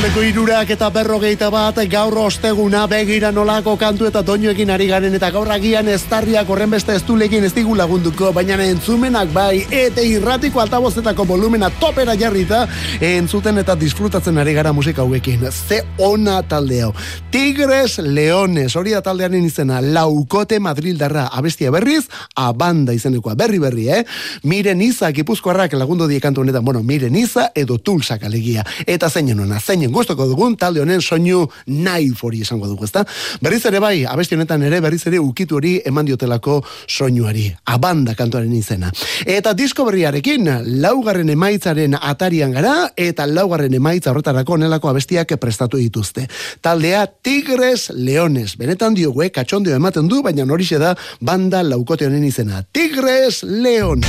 Arratzaldeko 0.02 0.30
irurak 0.34 0.70
eta 0.74 0.88
berrogeita 0.90 1.48
bat 1.54 1.78
gaur 1.86 2.16
osteguna 2.18 2.88
begira 2.90 3.30
nolako 3.32 3.76
kantu 3.78 4.08
eta 4.10 4.24
doinoekin 4.26 4.72
ari 4.74 4.88
garen 4.90 5.14
eta 5.14 5.28
gaur 5.30 5.52
agian 5.54 5.86
estarriak 5.94 6.50
horren 6.50 6.72
beste 6.74 6.96
ez 6.98 7.04
dulekin 7.06 7.44
ez 7.46 7.52
digu 7.54 7.76
lagunduko, 7.78 8.32
baina 8.34 8.58
entzumenak 8.66 9.30
bai 9.30 9.62
eta 9.70 10.02
irratiko 10.02 10.58
altabozetako 10.64 11.28
volumena 11.30 11.70
topera 11.70 12.16
jarrita 12.18 12.64
entzuten 13.00 13.62
eta 13.62 13.76
disfrutatzen 13.78 14.42
ari 14.42 14.56
gara 14.58 14.74
musika 14.74 15.04
hauekin. 15.04 15.46
Ze 15.52 15.84
ona 16.00 16.42
talde 16.42 16.82
hau. 16.82 16.96
Tigres 17.30 18.00
Leones, 18.00 18.76
hori 18.76 18.98
da 18.98 19.04
taldearen 19.06 19.46
izena, 19.46 19.82
laukote 19.82 20.60
Madrildarra, 20.60 21.28
abestia 21.32 21.70
berriz, 21.70 22.08
abanda 22.36 22.98
izenekoa, 22.98 23.36
berri 23.36 23.60
berri, 23.60 23.88
eh? 23.90 24.02
Miren 24.44 24.82
Iza, 24.82 25.12
gipuzkoarrak 25.14 25.78
lagundu 25.78 26.10
die 26.10 26.20
kantu 26.20 26.42
honetan, 26.42 26.66
bueno, 26.66 26.82
Miren 26.82 27.16
Iza 27.16 27.52
edo 27.54 27.78
Tulsak 27.78 28.26
alegia. 28.26 28.66
Eta 28.88 29.10
zeinen 29.10 29.40
ona, 29.46 29.62
zeinen 29.62 29.91
gustoko 29.92 30.28
dugun 30.30 30.56
talde 30.58 30.82
honen 30.82 31.02
soinu 31.02 31.46
nahi 31.68 32.12
hori 32.22 32.42
esango 32.42 32.68
dugu, 32.68 32.86
ezta? 32.86 33.06
Berriz 33.42 33.64
ere 33.66 33.80
bai, 33.80 34.06
abesti 34.06 34.36
honetan 34.36 34.64
ere 34.68 34.82
berriz 34.82 35.02
ere 35.08 35.20
ukitu 35.20 35.58
hori 35.60 35.76
eman 35.86 36.06
diotelako 36.06 36.62
soinuari. 36.88 37.48
Abanda 37.66 38.16
kantuaren 38.16 38.54
izena. 38.54 38.92
Eta 39.26 39.54
disko 39.58 39.86
berriarekin, 39.88 40.50
laugarren 40.82 41.30
emaitzaren 41.30 41.98
atarian 42.00 42.52
gara, 42.56 42.76
eta 42.96 43.28
laugarren 43.28 43.74
emaitza 43.74 44.12
horretarako 44.12 44.58
onelako 44.60 44.92
abestiak 44.92 45.36
prestatu 45.42 45.78
dituzte. 45.78 46.28
Taldea 46.62 47.06
Tigres 47.22 47.90
Leones. 47.96 48.58
Benetan 48.58 48.94
diogu, 48.98 49.24
eh, 49.24 49.32
katxondio 49.32 49.76
ematen 49.76 50.08
du, 50.08 50.22
baina 50.22 50.44
horixe 50.44 50.80
da 50.80 50.96
banda 51.20 51.64
laukote 51.64 52.08
honen 52.08 52.24
izena. 52.24 52.64
Tigres 52.72 53.44
Leones. 53.44 54.08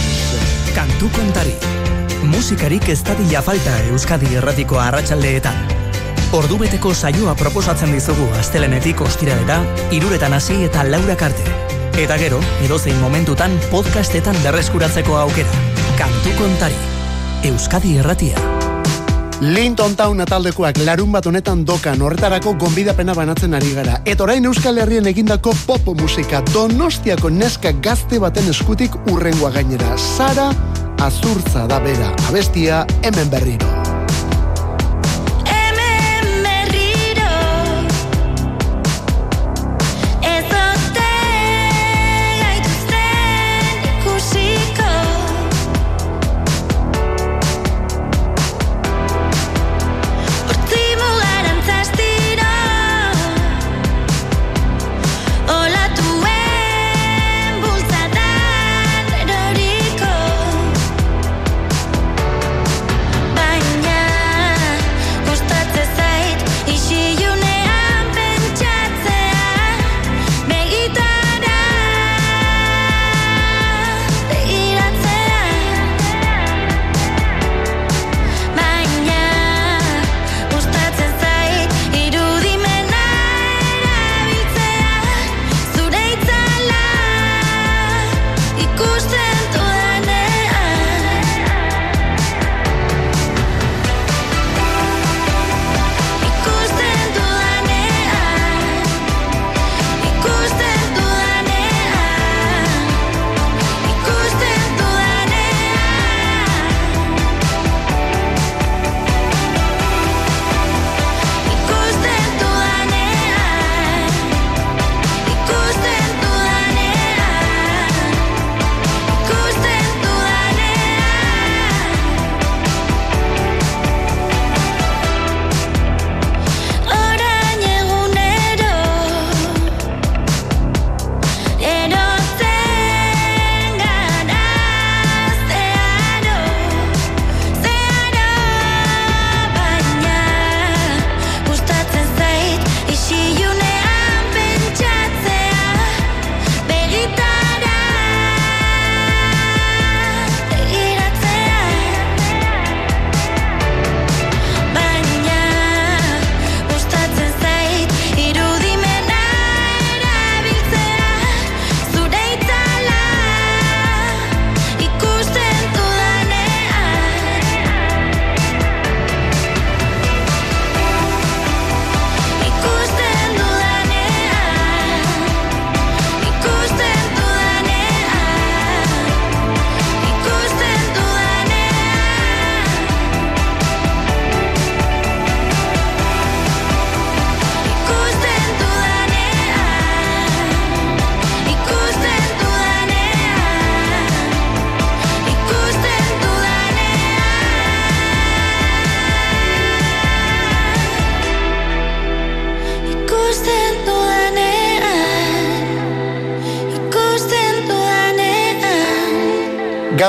Kantu 0.74 1.11
kontari. 1.12 1.82
Musikarik 2.23 2.89
ez 2.89 3.01
dadila 3.03 3.41
falta 3.43 3.73
Euskadi 3.91 4.37
erratiko 4.39 4.79
arratsaldeetan. 4.79 5.57
Ordubeteko 6.33 6.93
saioa 6.95 7.35
proposatzen 7.35 7.91
dizugu 7.93 8.29
astelenetik 8.39 9.01
ostiralera, 9.03 9.59
iruretan 9.91 10.33
hasi 10.33 10.61
eta 10.64 10.85
laurak 10.87 11.25
arte. 11.29 11.57
Eta 11.99 12.16
gero, 12.23 12.39
edozein 12.64 12.97
momentutan 13.03 13.59
podcastetan 13.73 14.39
berreskuratzeko 14.45 15.18
aukera. 15.18 15.62
Kantu 15.99 16.35
kontari. 16.39 16.79
Euskadi 17.51 17.99
erratia. 17.99 18.39
Linton 19.43 19.97
Town 19.99 20.23
taldekoak 20.23 20.79
larun 20.87 21.11
bat 21.11 21.27
honetan 21.27 21.64
dokan 21.66 22.01
horretarako 22.07 22.55
gonbidapena 22.55 23.16
banatzen 23.18 23.59
ari 23.59 23.75
gara. 23.75 23.99
Eta 24.07 24.23
orain 24.23 24.47
Euskal 24.47 24.79
Herrien 24.79 25.11
egindako 25.11 25.57
pop 25.66 25.91
musika 25.99 26.45
Donostiako 26.53 27.31
neska 27.35 27.75
gazte 27.83 28.23
baten 28.23 28.47
eskutik 28.55 28.95
urrengoa 29.11 29.51
gainera. 29.59 29.99
Sara 29.99 30.53
Azurtza 31.03 31.66
da 31.66 31.80
bera, 31.80 32.12
abestia 32.28 32.86
hemen 33.03 33.28
berriro. 33.28 33.91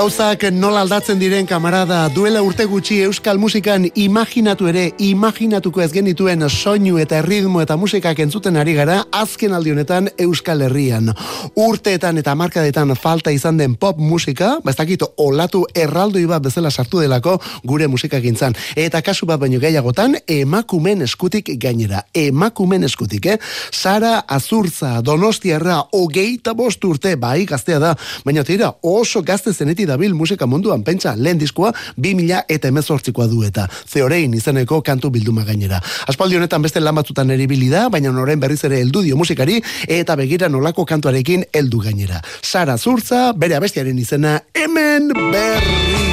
Gauzak 0.03 0.41
nola 0.51 0.81
aldatzen 0.83 1.15
diren 1.15 1.45
kamarada 1.47 2.01
duela 2.11 2.41
urte 2.43 2.65
gutxi 2.67 2.97
euskal 3.05 3.37
musikan 3.39 3.85
imaginatu 3.95 4.67
ere 4.67 4.81
imaginatuko 4.99 5.79
ez 5.79 5.93
genituen 5.93 6.43
soinu 6.49 6.97
eta 6.99 7.21
ritmo 7.23 7.61
eta 7.63 7.77
musikak 7.79 8.19
entzuten 8.19 8.59
ari 8.59 8.73
gara 8.75 8.97
azken 9.15 9.55
aldi 9.55 9.71
honetan 9.71 10.09
euskal 10.25 10.65
herrian. 10.65 11.07
Urteetan 11.55 12.19
eta 12.19 12.33
markadetan 12.35 12.91
falta 12.99 13.31
izan 13.31 13.61
den 13.61 13.77
pop 13.79 13.95
musika, 13.97 14.57
ba 14.65 14.73
ez 14.73 14.75
dakit 14.75 15.05
olatu 15.15 15.61
erraldoi 15.73 16.25
bat 16.27 16.43
bezala 16.43 16.71
sartu 16.71 16.99
delako 16.99 17.37
gure 17.63 17.87
musikagintzan. 17.87 18.59
Eta 18.75 19.01
kasu 19.01 19.25
bat 19.25 19.39
baino 19.39 19.61
gehiagotan 19.63 20.19
emakumen 20.27 21.07
eskutik 21.07 21.53
gainera. 21.55 22.03
Emakumen 22.13 22.83
eskutik, 22.83 23.25
eh? 23.25 23.37
Sara 23.71 24.25
Azurtza, 24.27 24.99
Donostiarra, 24.99 25.79
hogeita 25.93 26.51
bost 26.53 26.83
urte, 26.83 27.15
bai 27.15 27.45
gaztea 27.45 27.79
da, 27.79 27.95
baina 28.25 28.43
tira 28.43 28.73
oso 28.83 29.23
gazte 29.23 29.53
zenetik 29.53 29.92
dabil 29.93 30.13
musika 30.17 30.47
munduan 30.49 30.83
pentsa 30.83 31.15
lehen 31.15 31.39
diskoa 31.41 31.73
2000 31.97 32.43
eta 32.49 32.71
emezortzikoa 32.73 33.27
du 33.31 33.43
eta 33.47 33.67
zeorein 33.87 34.33
izeneko 34.33 34.81
kantu 34.81 35.11
bilduma 35.13 35.45
gainera. 35.47 35.81
Aspaldi 36.07 36.39
honetan 36.39 36.65
beste 36.65 36.81
lan 36.83 36.97
batzutan 36.99 37.31
eribili 37.33 37.69
da, 37.71 37.87
baina 37.93 38.11
noren 38.11 38.41
berriz 38.41 38.61
ere 38.67 38.81
heldu 38.81 39.03
dio 39.05 39.19
musikari 39.19 39.59
eta 39.87 40.17
begira 40.19 40.49
nolako 40.49 40.85
kantuarekin 40.89 41.45
heldu 41.53 41.83
gainera. 41.85 42.21
Sara 42.41 42.77
Zurtza, 42.77 43.31
bere 43.33 43.59
abestiaren 43.59 43.99
izena 43.99 44.39
hemen 44.57 45.13
berriro. 45.13 46.12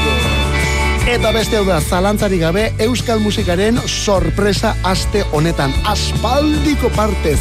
Eta 1.08 1.30
beste 1.32 1.56
hau 1.56 1.64
da, 1.64 1.80
zalantzari 1.80 2.38
gabe, 2.38 2.66
euskal 2.84 3.20
musikaren 3.24 3.78
sorpresa 3.88 4.74
aste 4.84 5.22
honetan. 5.32 5.72
Aspaldiko 5.88 6.90
partez, 6.96 7.40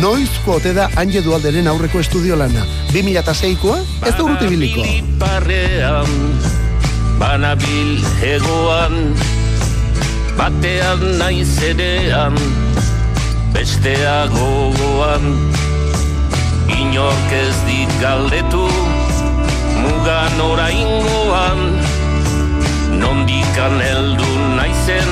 noizko 0.00 0.56
ote 0.60 0.72
da 0.76 0.86
Anje 1.00 1.20
Dualderen 1.24 1.66
aurreko 1.68 2.00
estudio 2.00 2.38
lana. 2.38 2.62
2006koa, 2.92 3.80
ez 4.06 4.14
da 4.14 4.22
urruti 4.22 4.46
biliko. 4.52 4.86
Banabil 7.18 7.98
hegoan, 8.22 8.96
batean 10.38 11.02
naiz 11.18 11.58
erean, 11.62 12.38
bestea 13.54 14.26
gogoan, 14.32 15.26
inork 16.78 17.36
ez 17.42 17.54
dit 17.66 17.98
galdetu, 18.02 18.66
mugan 19.82 20.40
oraingoan, 20.46 21.81
nondikan 23.02 23.80
heldu 23.82 24.30
naizen, 24.56 25.10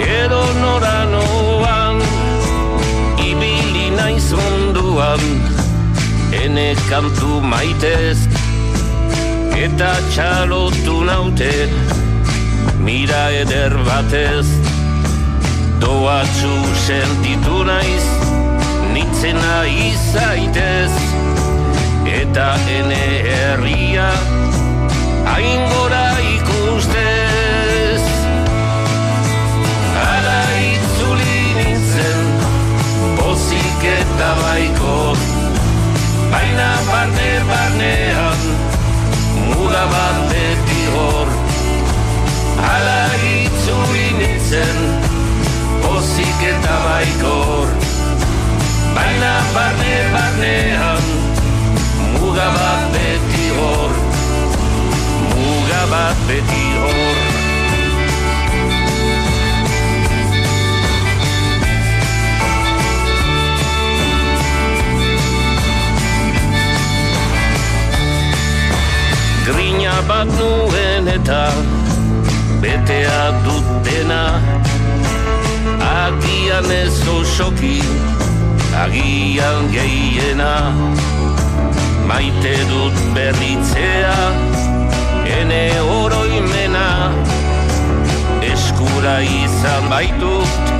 edo 0.00 0.40
nora 0.60 1.04
noan, 1.12 2.00
ibili 3.20 3.90
naiz 3.96 4.30
munduan, 4.32 5.22
ene 6.42 6.68
kantu 6.88 7.40
maitez, 7.52 8.24
eta 9.58 9.92
txalotu 10.14 11.02
naute, 11.10 11.52
mira 12.80 13.22
eder 13.42 13.76
batez, 13.88 14.46
doatzu 15.84 16.56
sentitu 16.86 17.62
naiz, 17.68 18.04
nitzena 18.96 19.56
izaitez, 19.88 20.92
eta 22.22 22.50
ene 22.80 23.02
herria, 23.28 24.12
hain 25.28 25.66
gora 25.74 26.07
ikustez. 26.78 28.02
Ara 29.98 30.42
itzuli 30.62 31.38
nintzen, 31.56 32.26
pozik 33.18 33.82
eta 33.82 34.30
baiko, 34.42 35.16
baina 36.30 36.68
barne 36.90 37.30
barnean, 37.50 38.40
muga 39.48 39.84
bat 39.92 40.18
beti 40.30 40.82
hor. 40.94 41.28
Hala 42.62 43.02
itzuli 43.32 44.06
nintzen, 44.20 44.78
pozik 45.82 46.46
eta 46.52 46.76
baikor, 46.86 47.74
baina 48.94 49.34
barne 49.54 49.96
barnean, 50.14 51.02
muga 52.14 52.48
bat 52.58 52.82
beti 52.94 53.50
hor, 53.58 53.87
muga 55.78 55.90
bat 55.90 56.16
beti 56.26 56.64
hor. 56.80 57.16
Grina 69.46 70.02
bat 70.08 70.26
nuen 70.26 71.08
eta 71.08 71.52
betea 72.62 73.20
dutena 73.44 74.24
Agian 75.78 76.70
ez 76.70 77.08
osoki, 77.08 77.80
agian 78.74 79.70
gehiena. 79.72 80.54
Maite 82.08 82.56
dut 82.70 82.96
berritzea, 83.14 84.47
ene 85.40 85.80
oroimena 85.80 86.88
Eskura 88.42 89.20
izan 89.22 89.88
baitut, 89.90 90.70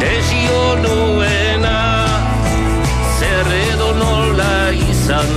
desio 0.00 0.62
nuena. 0.82 1.78
Zer 3.18 3.50
edo 3.58 3.88
nola 4.00 4.54
izan, 4.90 5.32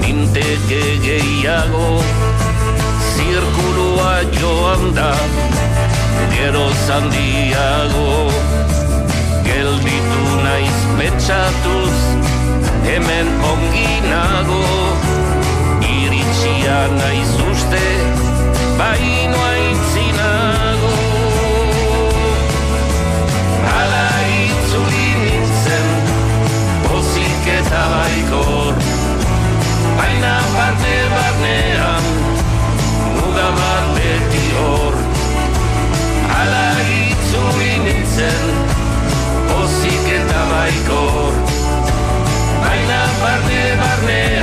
ninteke 0.00 0.82
gehiago 1.04 1.90
Zirkulua 3.12 4.14
joan 4.38 4.94
da, 4.98 5.12
gero 6.34 6.66
zandiago 6.86 8.08
Gelditu 9.46 10.24
naiz 10.44 10.78
betxatuz, 10.98 11.96
hemen 12.88 13.32
onginago 13.52 15.25
Iritsia 16.46 16.86
naiz 16.94 17.32
uste, 17.50 17.86
baino 18.78 19.38
aintzinago 19.50 20.92
Hala 23.70 24.04
itzuli 24.44 25.08
nintzen, 25.22 25.88
pozik 26.84 27.48
eta 27.56 27.82
baikor. 27.94 28.78
Baina 29.98 30.36
barne 30.54 30.96
barnean, 31.16 32.08
muga 33.16 33.48
bat 33.58 33.90
beti 33.98 34.46
hor. 34.60 34.94
Hala 36.36 36.66
itzuli 37.00 37.74
nintzen, 37.88 38.46
pozik 39.50 40.10
eta 40.20 40.46
baikor. 40.54 41.42
Baina 42.62 43.02
barne 43.24 43.62
barnean, 43.82 44.35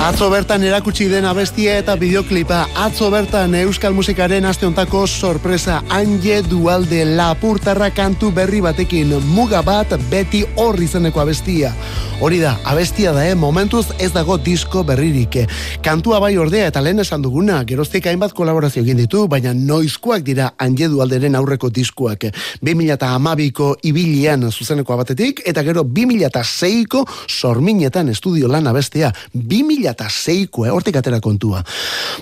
Atzo 0.00 0.30
bertan 0.32 0.62
erakutsi 0.64 1.10
den 1.12 1.26
abestia 1.28 1.74
eta 1.76 1.92
bideoklipa. 2.00 2.62
Atzo 2.86 3.10
bertan 3.12 3.52
euskal 3.58 3.92
musikaren 3.92 4.46
aste 4.48 4.64
hontako 4.64 5.02
sorpresa 5.04 5.82
Anje 5.92 6.38
Dualde 6.48 7.02
Lapurtarra 7.18 7.90
kantu 7.92 8.30
berri 8.32 8.62
batekin 8.64 9.12
muga 9.28 9.60
bat 9.60 9.92
beti 10.08 10.40
hor 10.56 10.80
izeneko 10.80 11.20
abestia. 11.20 11.74
Hori 12.20 12.36
da, 12.36 12.50
abestia 12.68 13.14
da, 13.16 13.22
eh? 13.24 13.32
momentuz 13.34 13.94
ez 13.96 14.10
dago 14.12 14.34
disko 14.36 14.82
berririk. 14.84 15.38
Kantua 15.80 16.18
bai 16.20 16.34
ordea 16.36 16.66
eta 16.68 16.82
lehen 16.84 16.98
esan 17.00 17.22
duguna, 17.24 17.62
geroztik 17.64 18.04
hainbat 18.10 18.34
kolaborazio 18.36 18.82
egin 18.82 18.98
ditu, 19.00 19.22
baina 19.24 19.54
noizkoak 19.56 20.20
dira 20.26 20.50
Anje 20.60 20.90
Dualderen 20.92 21.38
aurreko 21.38 21.70
diskoak. 21.72 22.26
2012ko 22.60 23.70
ibilian 23.88 24.44
zuzeneko 24.50 24.98
batetik, 25.00 25.40
eta 25.48 25.64
gero 25.64 25.80
2006ko 25.80 27.06
sorminetan 27.24 28.12
estudio 28.12 28.52
lan 28.52 28.68
abestea. 28.68 29.14
2006ko, 29.32 30.66
eh? 30.68 30.74
hortik 30.76 31.00
atera 31.00 31.22
kontua. 31.24 31.64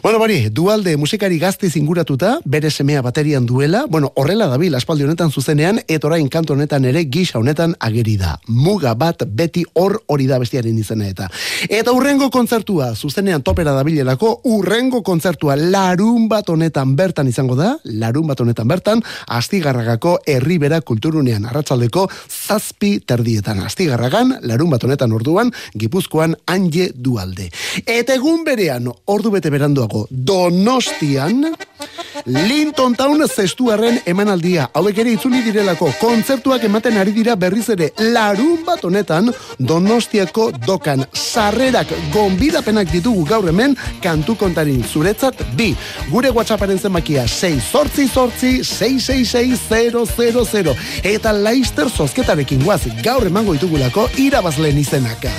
Bueno, 0.05 0.22
bari, 0.22 0.44
dualde 0.55 0.94
musikari 0.96 1.40
gazte 1.42 1.72
inguratuta, 1.74 2.36
bere 2.44 2.70
semea 2.70 3.03
baterian 3.03 3.51
duela, 3.51 3.82
bueno, 3.90 4.12
horrela 4.14 4.46
dabil 4.46 4.78
aspaldi 4.78 5.11
honetan 5.11 5.34
zuzenean, 5.34 5.82
eta 5.88 6.07
orain 6.07 6.30
kantu 6.30 6.55
honetan 6.55 6.86
ere 6.86 7.03
gisa 7.11 7.42
honetan 7.42 7.74
ageri 7.80 8.14
da. 8.16 8.38
Muga 8.46 8.94
bat 8.94 9.26
beti 9.26 9.66
hor 9.74 9.88
hori 10.07 10.26
da 10.28 10.39
bestiaren 10.41 10.76
izena 10.78 11.09
eta. 11.09 11.28
Eta 11.68 11.93
urrengo 11.97 12.30
kontzertua, 12.34 12.93
zuzenean 12.95 13.43
topera 13.43 13.72
dabilelako, 13.76 14.32
urrengo 14.53 15.03
kontzertua 15.07 15.57
larun 15.59 16.28
bat 16.30 16.49
honetan 16.51 16.95
bertan 16.97 17.28
izango 17.28 17.57
da, 17.59 17.74
larun 17.84 18.28
bat 18.30 18.41
honetan 18.41 18.68
bertan, 18.68 19.03
astigarragako 19.39 20.18
herribera 20.26 20.80
kulturunean, 20.80 21.47
arratsaldeko 21.51 22.09
zazpi 22.28 22.99
terdietan. 23.01 23.62
Astigarragan, 23.66 24.36
larun 24.49 24.70
bat 24.74 24.84
honetan 24.84 25.12
orduan, 25.12 25.53
gipuzkoan 25.74 26.36
anje 26.47 26.91
dualde. 26.95 27.51
Eta 27.84 28.16
egun 28.18 28.45
berean, 28.47 28.91
ordu 29.07 29.34
bete 29.34 29.53
beranduago, 29.55 30.07
donostian, 30.11 31.45
Linton 32.26 32.95
Town 32.95 33.22
zestuarren 33.28 34.01
emanaldia. 34.07 34.68
Hauek 34.74 34.99
ere 35.01 35.12
itzuli 35.14 35.41
direlako 35.47 35.91
kontzertuak 36.01 36.64
ematen 36.66 36.99
ari 36.99 37.12
dira 37.14 37.36
berriz 37.39 37.68
ere 37.74 37.91
larun 38.12 38.64
bat 38.66 38.82
honetan 38.84 39.30
Donostiako 39.79 40.51
dokan 40.66 41.07
sarrerak 41.14 41.87
gonbidapenak 42.11 42.91
ditugu 42.91 43.22
gaur 43.29 43.47
hemen 43.47 43.76
kantu 44.03 44.35
kontarin 44.35 44.83
zuretzat 44.83 45.39
bi. 45.55 45.70
Gure 46.11 46.35
WhatsApparen 46.35 46.83
zenbakia 46.83 47.31
6 47.31 47.62
sortzi 47.62 48.11
sortzi 48.11 48.66
666 48.66 50.74
eta 51.14 51.31
Leister 51.45 51.87
zozketarekin 51.87 52.66
guaz 52.66 52.91
gaur 53.07 53.22
emango 53.31 53.55
ditugulako 53.55 54.11
irabazleen 54.18 54.83
izenaka. 54.83 55.31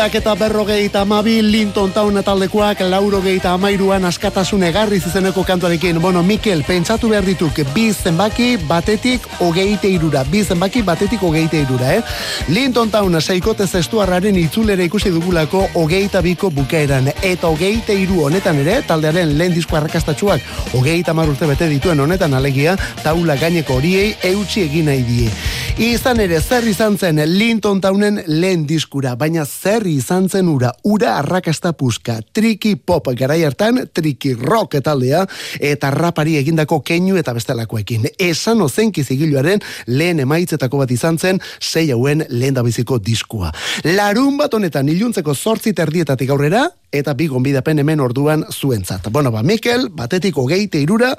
Irurak 0.00 0.14
eta 0.16 0.32
berrogeita 0.34 1.00
amabi 1.02 1.42
Linton 1.44 1.90
Town 1.92 2.22
taldekoak 2.24 2.78
laurogeita 2.88 3.50
amairuan 3.52 4.06
askatasun 4.08 4.62
egarri 4.64 4.96
zizeneko 4.96 5.42
kantuarekin. 5.44 6.00
Bueno, 6.00 6.22
Mikel, 6.22 6.62
pentsatu 6.64 7.10
behar 7.10 7.26
dituk, 7.28 7.60
bi 7.74 7.90
zenbaki 7.92 8.56
batetik 8.64 9.26
hogeite 9.44 9.90
irura. 9.92 10.24
Bi 10.24 10.40
zenbaki 10.42 10.80
batetik 10.80 11.20
hogeite 11.20 11.60
irura, 11.60 11.92
eh? 11.98 12.02
Linton 12.48 12.88
Town 12.88 13.20
seikote 13.20 13.66
zestuarraren 13.66 14.38
itzulera 14.40 14.88
ikusi 14.88 15.12
dugulako 15.12 15.66
hogeita 15.74 16.24
biko 16.24 16.48
bukaeran. 16.48 17.12
Eta 17.20 17.52
hogeite 17.52 17.92
iru 17.92 18.24
honetan 18.24 18.64
ere, 18.64 18.80
taldearen 18.88 19.36
lehen 19.36 19.52
disko 19.52 19.76
arrakastatxuak 19.76 20.40
hogeita 20.72 21.12
mar 21.12 21.28
urte 21.28 21.44
bete 21.44 21.68
dituen 21.68 22.00
honetan 22.00 22.32
alegia, 22.32 22.78
taula 23.04 23.36
gaineko 23.36 23.76
horiei 23.76 24.14
eutxi 24.32 24.64
egin 24.64 24.88
nahi 24.88 25.04
die. 25.04 25.28
Izan 25.80 26.24
ere, 26.24 26.40
zer 26.40 26.64
izan 26.68 26.96
zen 26.96 27.20
Linton 27.36 27.80
Townen 27.80 28.22
lehen 28.26 28.66
diskura, 28.68 29.14
baina 29.16 29.44
zer 29.44 29.89
izan 29.96 30.28
zen 30.28 30.48
ura, 30.48 30.72
ura 30.84 31.16
arrakasta 31.18 31.72
puska, 31.72 32.20
triki 32.32 32.74
pop 32.76 33.10
garai 33.18 33.42
hartan, 33.44 33.82
triki 33.92 34.34
rock 34.38 34.78
taldea, 34.84 35.24
eta 35.60 35.90
rapari 35.94 36.36
egindako 36.40 36.80
keinu 36.86 37.18
eta 37.20 37.34
bestelakoekin. 37.36 38.08
Esan 38.18 38.62
ozenki 38.62 39.04
zigiluaren 39.04 39.62
lehen 39.86 40.20
emaitzetako 40.20 40.82
bat 40.84 40.90
izan 40.94 41.18
zen, 41.18 41.40
sei 41.60 41.90
hauen 41.90 42.24
lehen 42.28 42.54
dabiziko 42.54 42.98
diskua. 42.98 43.52
Larun 43.84 44.36
bat 44.40 44.54
honetan 44.54 44.88
iluntzeko 44.88 45.34
zortzi 45.34 45.72
terdietatik 45.72 46.30
aurrera, 46.30 46.66
eta 46.92 47.14
bi 47.14 47.26
gonbidapen 47.30 47.78
hemen 47.78 48.00
orduan 48.00 48.46
zuentzat. 48.50 49.10
Bueno, 49.10 49.30
ba, 49.30 49.42
Mikel, 49.42 49.88
batetik 49.94 50.38
hogeite 50.38 50.80
irura, 50.82 51.14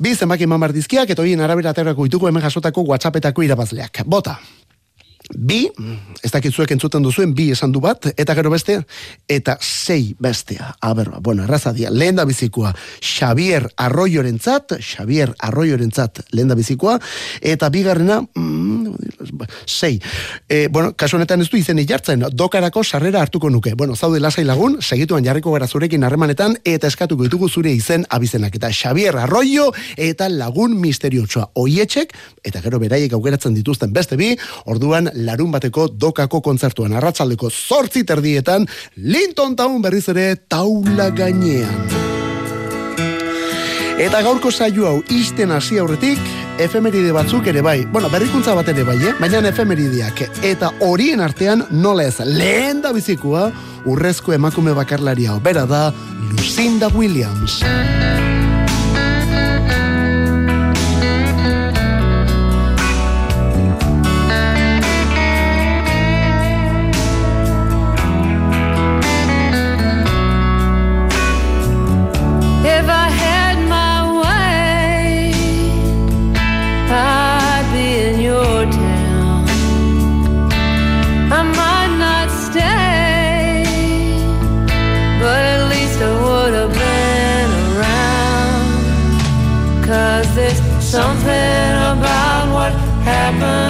Bi 0.00 0.14
zenbaki 0.16 0.46
eman 0.48 0.62
behar 0.62 0.72
dizkiak, 0.72 1.10
eta 1.12 1.20
horien 1.20 1.42
arabera 1.44 1.74
aterako 1.74 2.06
ditugu 2.08 2.30
hemen 2.30 2.40
jasotako 2.40 2.86
WhatsAppetako 2.88 3.44
irabazleak. 3.44 4.00
Bota. 4.08 4.38
Bi, 5.30 5.68
ez 6.22 6.30
dakit 6.32 6.54
zuek 6.54 6.72
entzuten 6.74 7.04
duzuen, 7.04 7.32
bi 7.34 7.50
esan 7.54 7.70
du 7.72 7.80
bat, 7.82 8.08
eta 8.18 8.34
gero 8.34 8.50
beste, 8.50 8.80
eta 9.30 9.56
sei 9.62 10.16
bestea. 10.18 10.72
A 10.82 10.92
ber, 10.94 11.12
ba, 11.14 11.20
bueno, 11.22 11.44
errazadia, 11.44 11.90
lehen 11.90 12.18
da 12.18 12.24
bizikoa, 12.26 12.72
Xavier 12.98 13.68
Arroyorentzat, 13.76 14.74
Xavier 14.80 15.34
Arroyorentzat 15.38 16.24
lehen 16.34 16.50
da 16.50 16.56
bizikoa, 16.58 16.98
eta 17.40 17.70
bigarrena, 17.70 18.20
mm, 18.34 18.96
sei. 19.66 20.00
E, 20.48 20.66
bueno, 20.68 20.94
kasu 20.96 21.16
honetan 21.16 21.40
ez 21.44 21.50
du 21.50 21.60
izen 21.60 21.78
jartzen, 21.86 22.26
dokarako 22.32 22.82
sarrera 22.84 23.22
hartuko 23.22 23.50
nuke. 23.50 23.74
Bueno, 23.74 23.94
zaude 23.96 24.20
lasai 24.20 24.44
lagun, 24.44 24.80
segituan 24.82 25.24
jarriko 25.24 25.52
gara 25.52 25.68
zurekin 25.68 26.04
harremanetan, 26.04 26.56
eta 26.64 26.90
eskatuko 26.90 27.24
ditugu 27.24 27.48
zure 27.48 27.72
izen 27.72 28.04
abizenak. 28.10 28.54
Eta 28.56 28.72
Xavier 28.72 29.16
Arroyo, 29.16 29.70
eta 29.96 30.28
lagun 30.28 30.76
misteriotsoa. 30.80 31.50
Oietxek, 31.54 32.14
eta 32.44 32.60
gero 32.60 32.80
beraiek 32.82 33.12
aukeratzen 33.14 33.54
dituzten 33.54 33.94
beste 33.94 34.18
bi, 34.20 34.34
orduan 34.66 35.10
larun 35.26 35.52
bateko 35.52 35.88
dokako 35.88 36.40
kontzertuan 36.40 36.92
arratsaldeko 36.98 37.50
zortzi 37.50 38.04
terdietan, 38.04 38.66
Linton 38.96 39.56
Town 39.56 39.80
berriz 39.82 40.08
ere 40.12 40.34
taula 40.48 41.10
gainean. 41.10 42.00
Eta 44.00 44.22
gaurko 44.24 44.48
saio 44.48 44.86
hau 44.88 44.98
isten 45.12 45.50
hasi 45.52 45.76
aurretik, 45.78 46.20
efemeride 46.60 47.12
batzuk 47.12 47.46
ere 47.52 47.60
bai. 47.60 47.82
Bueno, 47.92 48.08
berrikuntza 48.08 48.54
bat 48.56 48.68
ere 48.72 48.84
bai, 48.88 48.96
eh? 48.96 49.12
baina 49.20 49.42
efemerideak. 49.48 50.24
Eta 50.40 50.72
horien 50.86 51.20
artean 51.20 51.66
nola 51.70 52.08
ez 52.08 52.16
lehen 52.24 52.80
da 52.80 52.94
bizikoa, 52.96 53.50
urrezko 53.84 54.32
emakume 54.32 54.72
bakarlaria 54.72 55.36
bera 55.44 55.66
da 55.68 55.90
Lucinda 56.32 56.88
Williams. 56.96 57.60
Something 90.90 91.72
about 91.92 92.52
what 92.52 92.72
happens 93.04 93.69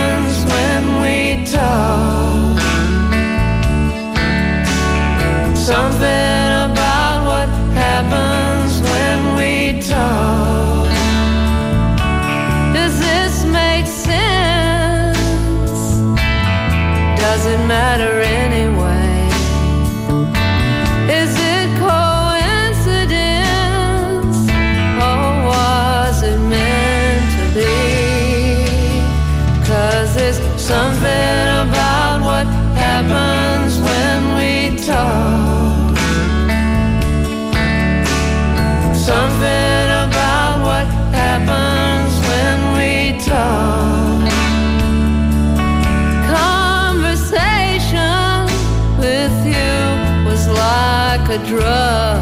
a 51.31 51.39
drug. 51.47 52.20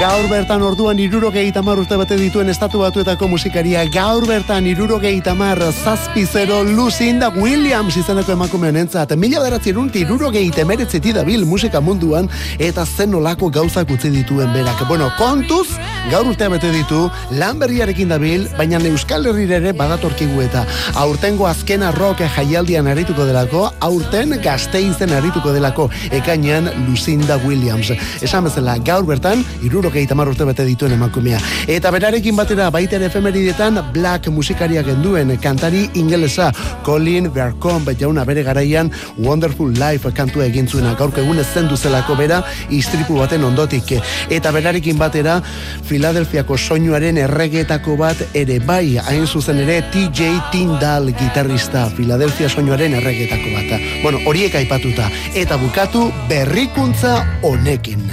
Gaur 0.00 0.30
bertan 0.30 0.62
orduan 0.64 0.96
irurogei 0.96 1.50
tamar 1.52 1.76
urte 1.76 1.92
bate 2.00 2.16
dituen 2.16 2.48
estatu 2.48 2.78
batuetako 2.80 3.26
musikaria. 3.28 3.82
Gaur 3.92 4.24
bertan 4.24 4.64
irurogei 4.64 5.18
tamar 5.20 5.58
zazpi 5.60 6.22
zero 6.24 6.62
Lucinda 6.64 7.28
Williams 7.34 7.98
izeneko 8.00 8.32
emakume 8.32 8.70
honentzat. 8.70 9.12
Mila 9.20 9.42
beratzen 9.44 9.76
unti 9.76 10.00
irurogei 10.06 10.46
temeretzeti 10.56 11.12
dabil 11.12 11.44
musika 11.44 11.82
munduan 11.84 12.30
eta 12.56 12.86
zen 12.86 13.18
olako 13.18 13.50
gauzak 13.52 13.92
utzi 13.92 14.08
dituen 14.14 14.54
berak. 14.54 14.80
Bueno, 14.88 15.10
kontuz, 15.18 15.66
gaur 16.08 16.32
urtea 16.32 16.48
bete 16.48 16.72
ditu, 16.72 17.02
lan 17.36 17.60
berriarekin 17.60 18.08
dabil, 18.16 18.48
baina 18.56 18.80
Euskal 18.80 19.28
Herrira 19.28 19.60
ere 19.60 19.74
badatorkigu 19.76 20.40
eta 20.46 20.64
aurtengo 20.96 21.44
azkena 21.46 21.92
rock 21.92 22.24
jaialdian 22.38 22.88
arituko 22.88 23.28
delako, 23.28 23.66
aurten 23.84 24.32
gazteizen 24.40 25.12
arituko 25.12 25.52
delako, 25.52 25.90
ekainean 26.08 26.72
Lucinda 26.88 27.36
Williams. 27.44 27.92
Esan 28.24 28.48
bezala, 28.48 28.78
gaur 28.80 29.04
bertan, 29.04 29.44
irurogeita 29.60 29.89
hogeita 29.90 30.14
mar 30.14 30.28
urte 30.30 30.46
bete 30.46 30.64
dituen 30.64 30.94
emakumea. 30.94 31.40
Eta 31.70 31.90
berarekin 31.90 32.36
batera 32.38 32.70
baita 32.70 32.96
ere 32.96 33.08
efemeridetan 33.10 33.80
Black 33.92 34.28
musikaria 34.30 34.82
genduen 34.86 35.34
kantari 35.42 35.88
ingelesa 35.98 36.50
Colin 36.86 37.30
Vercombe 37.34 37.96
jauna 37.98 38.24
bere 38.24 38.44
garaian 38.46 38.90
Wonderful 39.18 39.74
Life 39.74 40.12
kantua 40.14 40.46
egin 40.46 40.68
zuena 40.68 40.94
gaurko 40.98 41.20
egun 41.20 41.42
zen 41.42 41.68
duzelako 41.68 42.16
bera 42.16 42.42
istripu 42.70 43.18
baten 43.18 43.44
ondotik. 43.44 43.96
Eta 44.30 44.52
berarekin 44.54 44.98
batera 44.98 45.40
Filadelfiako 45.88 46.58
soinuaren 46.58 47.18
erregetako 47.18 47.96
bat 47.98 48.22
ere 48.34 48.60
bai 48.60 48.98
hain 49.02 49.26
zuzen 49.26 49.58
ere 49.64 49.80
TJ 49.90 50.52
Tyndall 50.52 51.10
gitarrista 51.18 51.88
Filadelfia 51.96 52.48
soinuaren 52.48 52.94
erregetako 53.00 53.56
bat. 53.56 53.80
Bueno, 54.04 54.22
horiek 54.26 54.54
aipatuta 54.54 55.10
eta 55.34 55.58
bukatu 55.58 56.10
berrikuntza 56.30 57.18
honekin. 57.42 58.06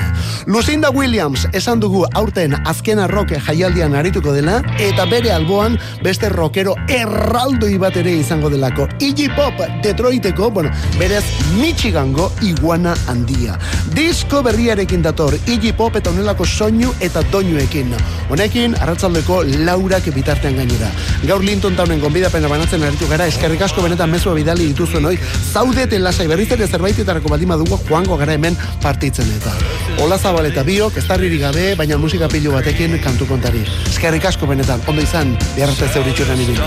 Lucinda 0.48 0.90
Williams 0.90 1.46
esan 1.68 1.82
dugu 1.84 2.06
aurten 2.16 2.54
azkena 2.64 3.10
rock 3.12 3.34
jaialdian 3.44 3.92
arituko 4.00 4.32
dela 4.32 4.62
eta 4.80 5.04
bere 5.12 5.34
alboan 5.36 5.74
beste 6.00 6.30
rockero 6.32 6.78
erraldoi 6.88 7.74
bat 7.82 7.98
ere 8.00 8.14
izango 8.22 8.48
delako. 8.48 8.86
Iggy 9.04 9.28
Pop 9.36 9.60
Detroiteko, 9.84 10.48
bueno, 10.50 10.72
berez 10.96 11.26
Michigango 11.58 12.30
iguana 12.42 12.94
handia. 13.12 13.58
Disko 13.92 14.40
berriarekin 14.46 15.04
dator 15.04 15.36
Iggy 15.46 15.74
Pop 15.76 15.98
eta 16.00 16.14
honelako 16.14 16.46
soinu 16.46 16.94
eta 17.04 17.26
doinuekin. 17.34 17.92
Honekin 18.32 18.78
arratsaldeko 18.80 19.42
laurak 19.66 20.08
bitartean 20.16 20.56
gainera. 20.56 20.88
Gaur 21.28 21.44
Linton 21.44 21.76
Townen 21.76 22.00
gonbidapena 22.00 22.48
banatzen 22.48 22.88
aritu 22.88 23.12
gara 23.12 23.28
eskerrik 23.28 23.68
asko 23.68 23.84
benetan 23.84 24.14
mezua 24.14 24.38
bidali 24.40 24.70
dituzuen 24.72 25.12
hoi. 25.12 25.18
Zaudeten 25.52 26.08
lasai 26.08 26.30
berriz 26.32 26.48
ere 26.56 26.72
zerbaitetarako 26.72 27.36
baldin 27.36 27.52
badugu 27.58 27.82
joango 27.90 28.16
gara 28.24 28.40
hemen 28.40 28.56
partitzen 28.80 29.36
eta. 29.36 29.52
Ola 30.00 30.16
Zabal 30.22 30.46
eta 30.46 30.64
biok, 30.64 30.96
ez 31.02 31.08
tarririk 31.10 31.44
gabe, 31.58 31.76
baina 31.76 31.98
musika 31.98 32.28
pilu 32.30 32.52
batekin 32.52 33.00
kantu 33.02 33.26
kontari. 33.26 33.64
Eskerrik 33.90 34.26
asko 34.30 34.48
benetan, 34.48 34.82
ondo 34.88 35.02
izan, 35.02 35.38
biharrarte 35.56 35.90
zeuritxueran 35.94 36.42
ibili. 36.42 36.62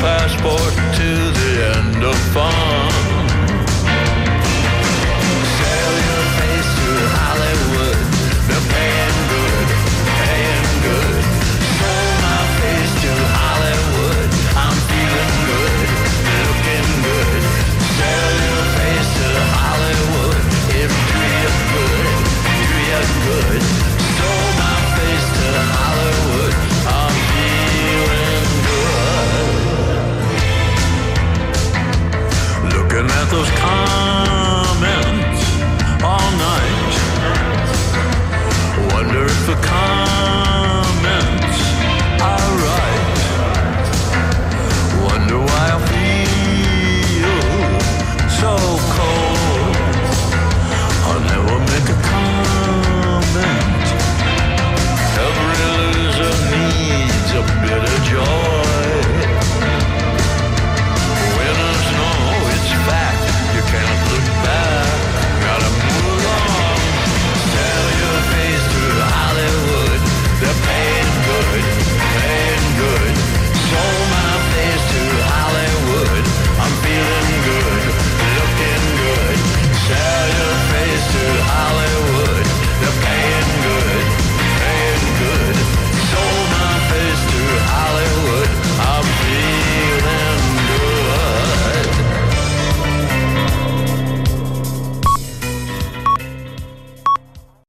passport 0.00 0.74
to 0.96 1.10
the 1.38 1.50
end 1.76 2.02
of 2.02 2.16
fun. 2.32 2.69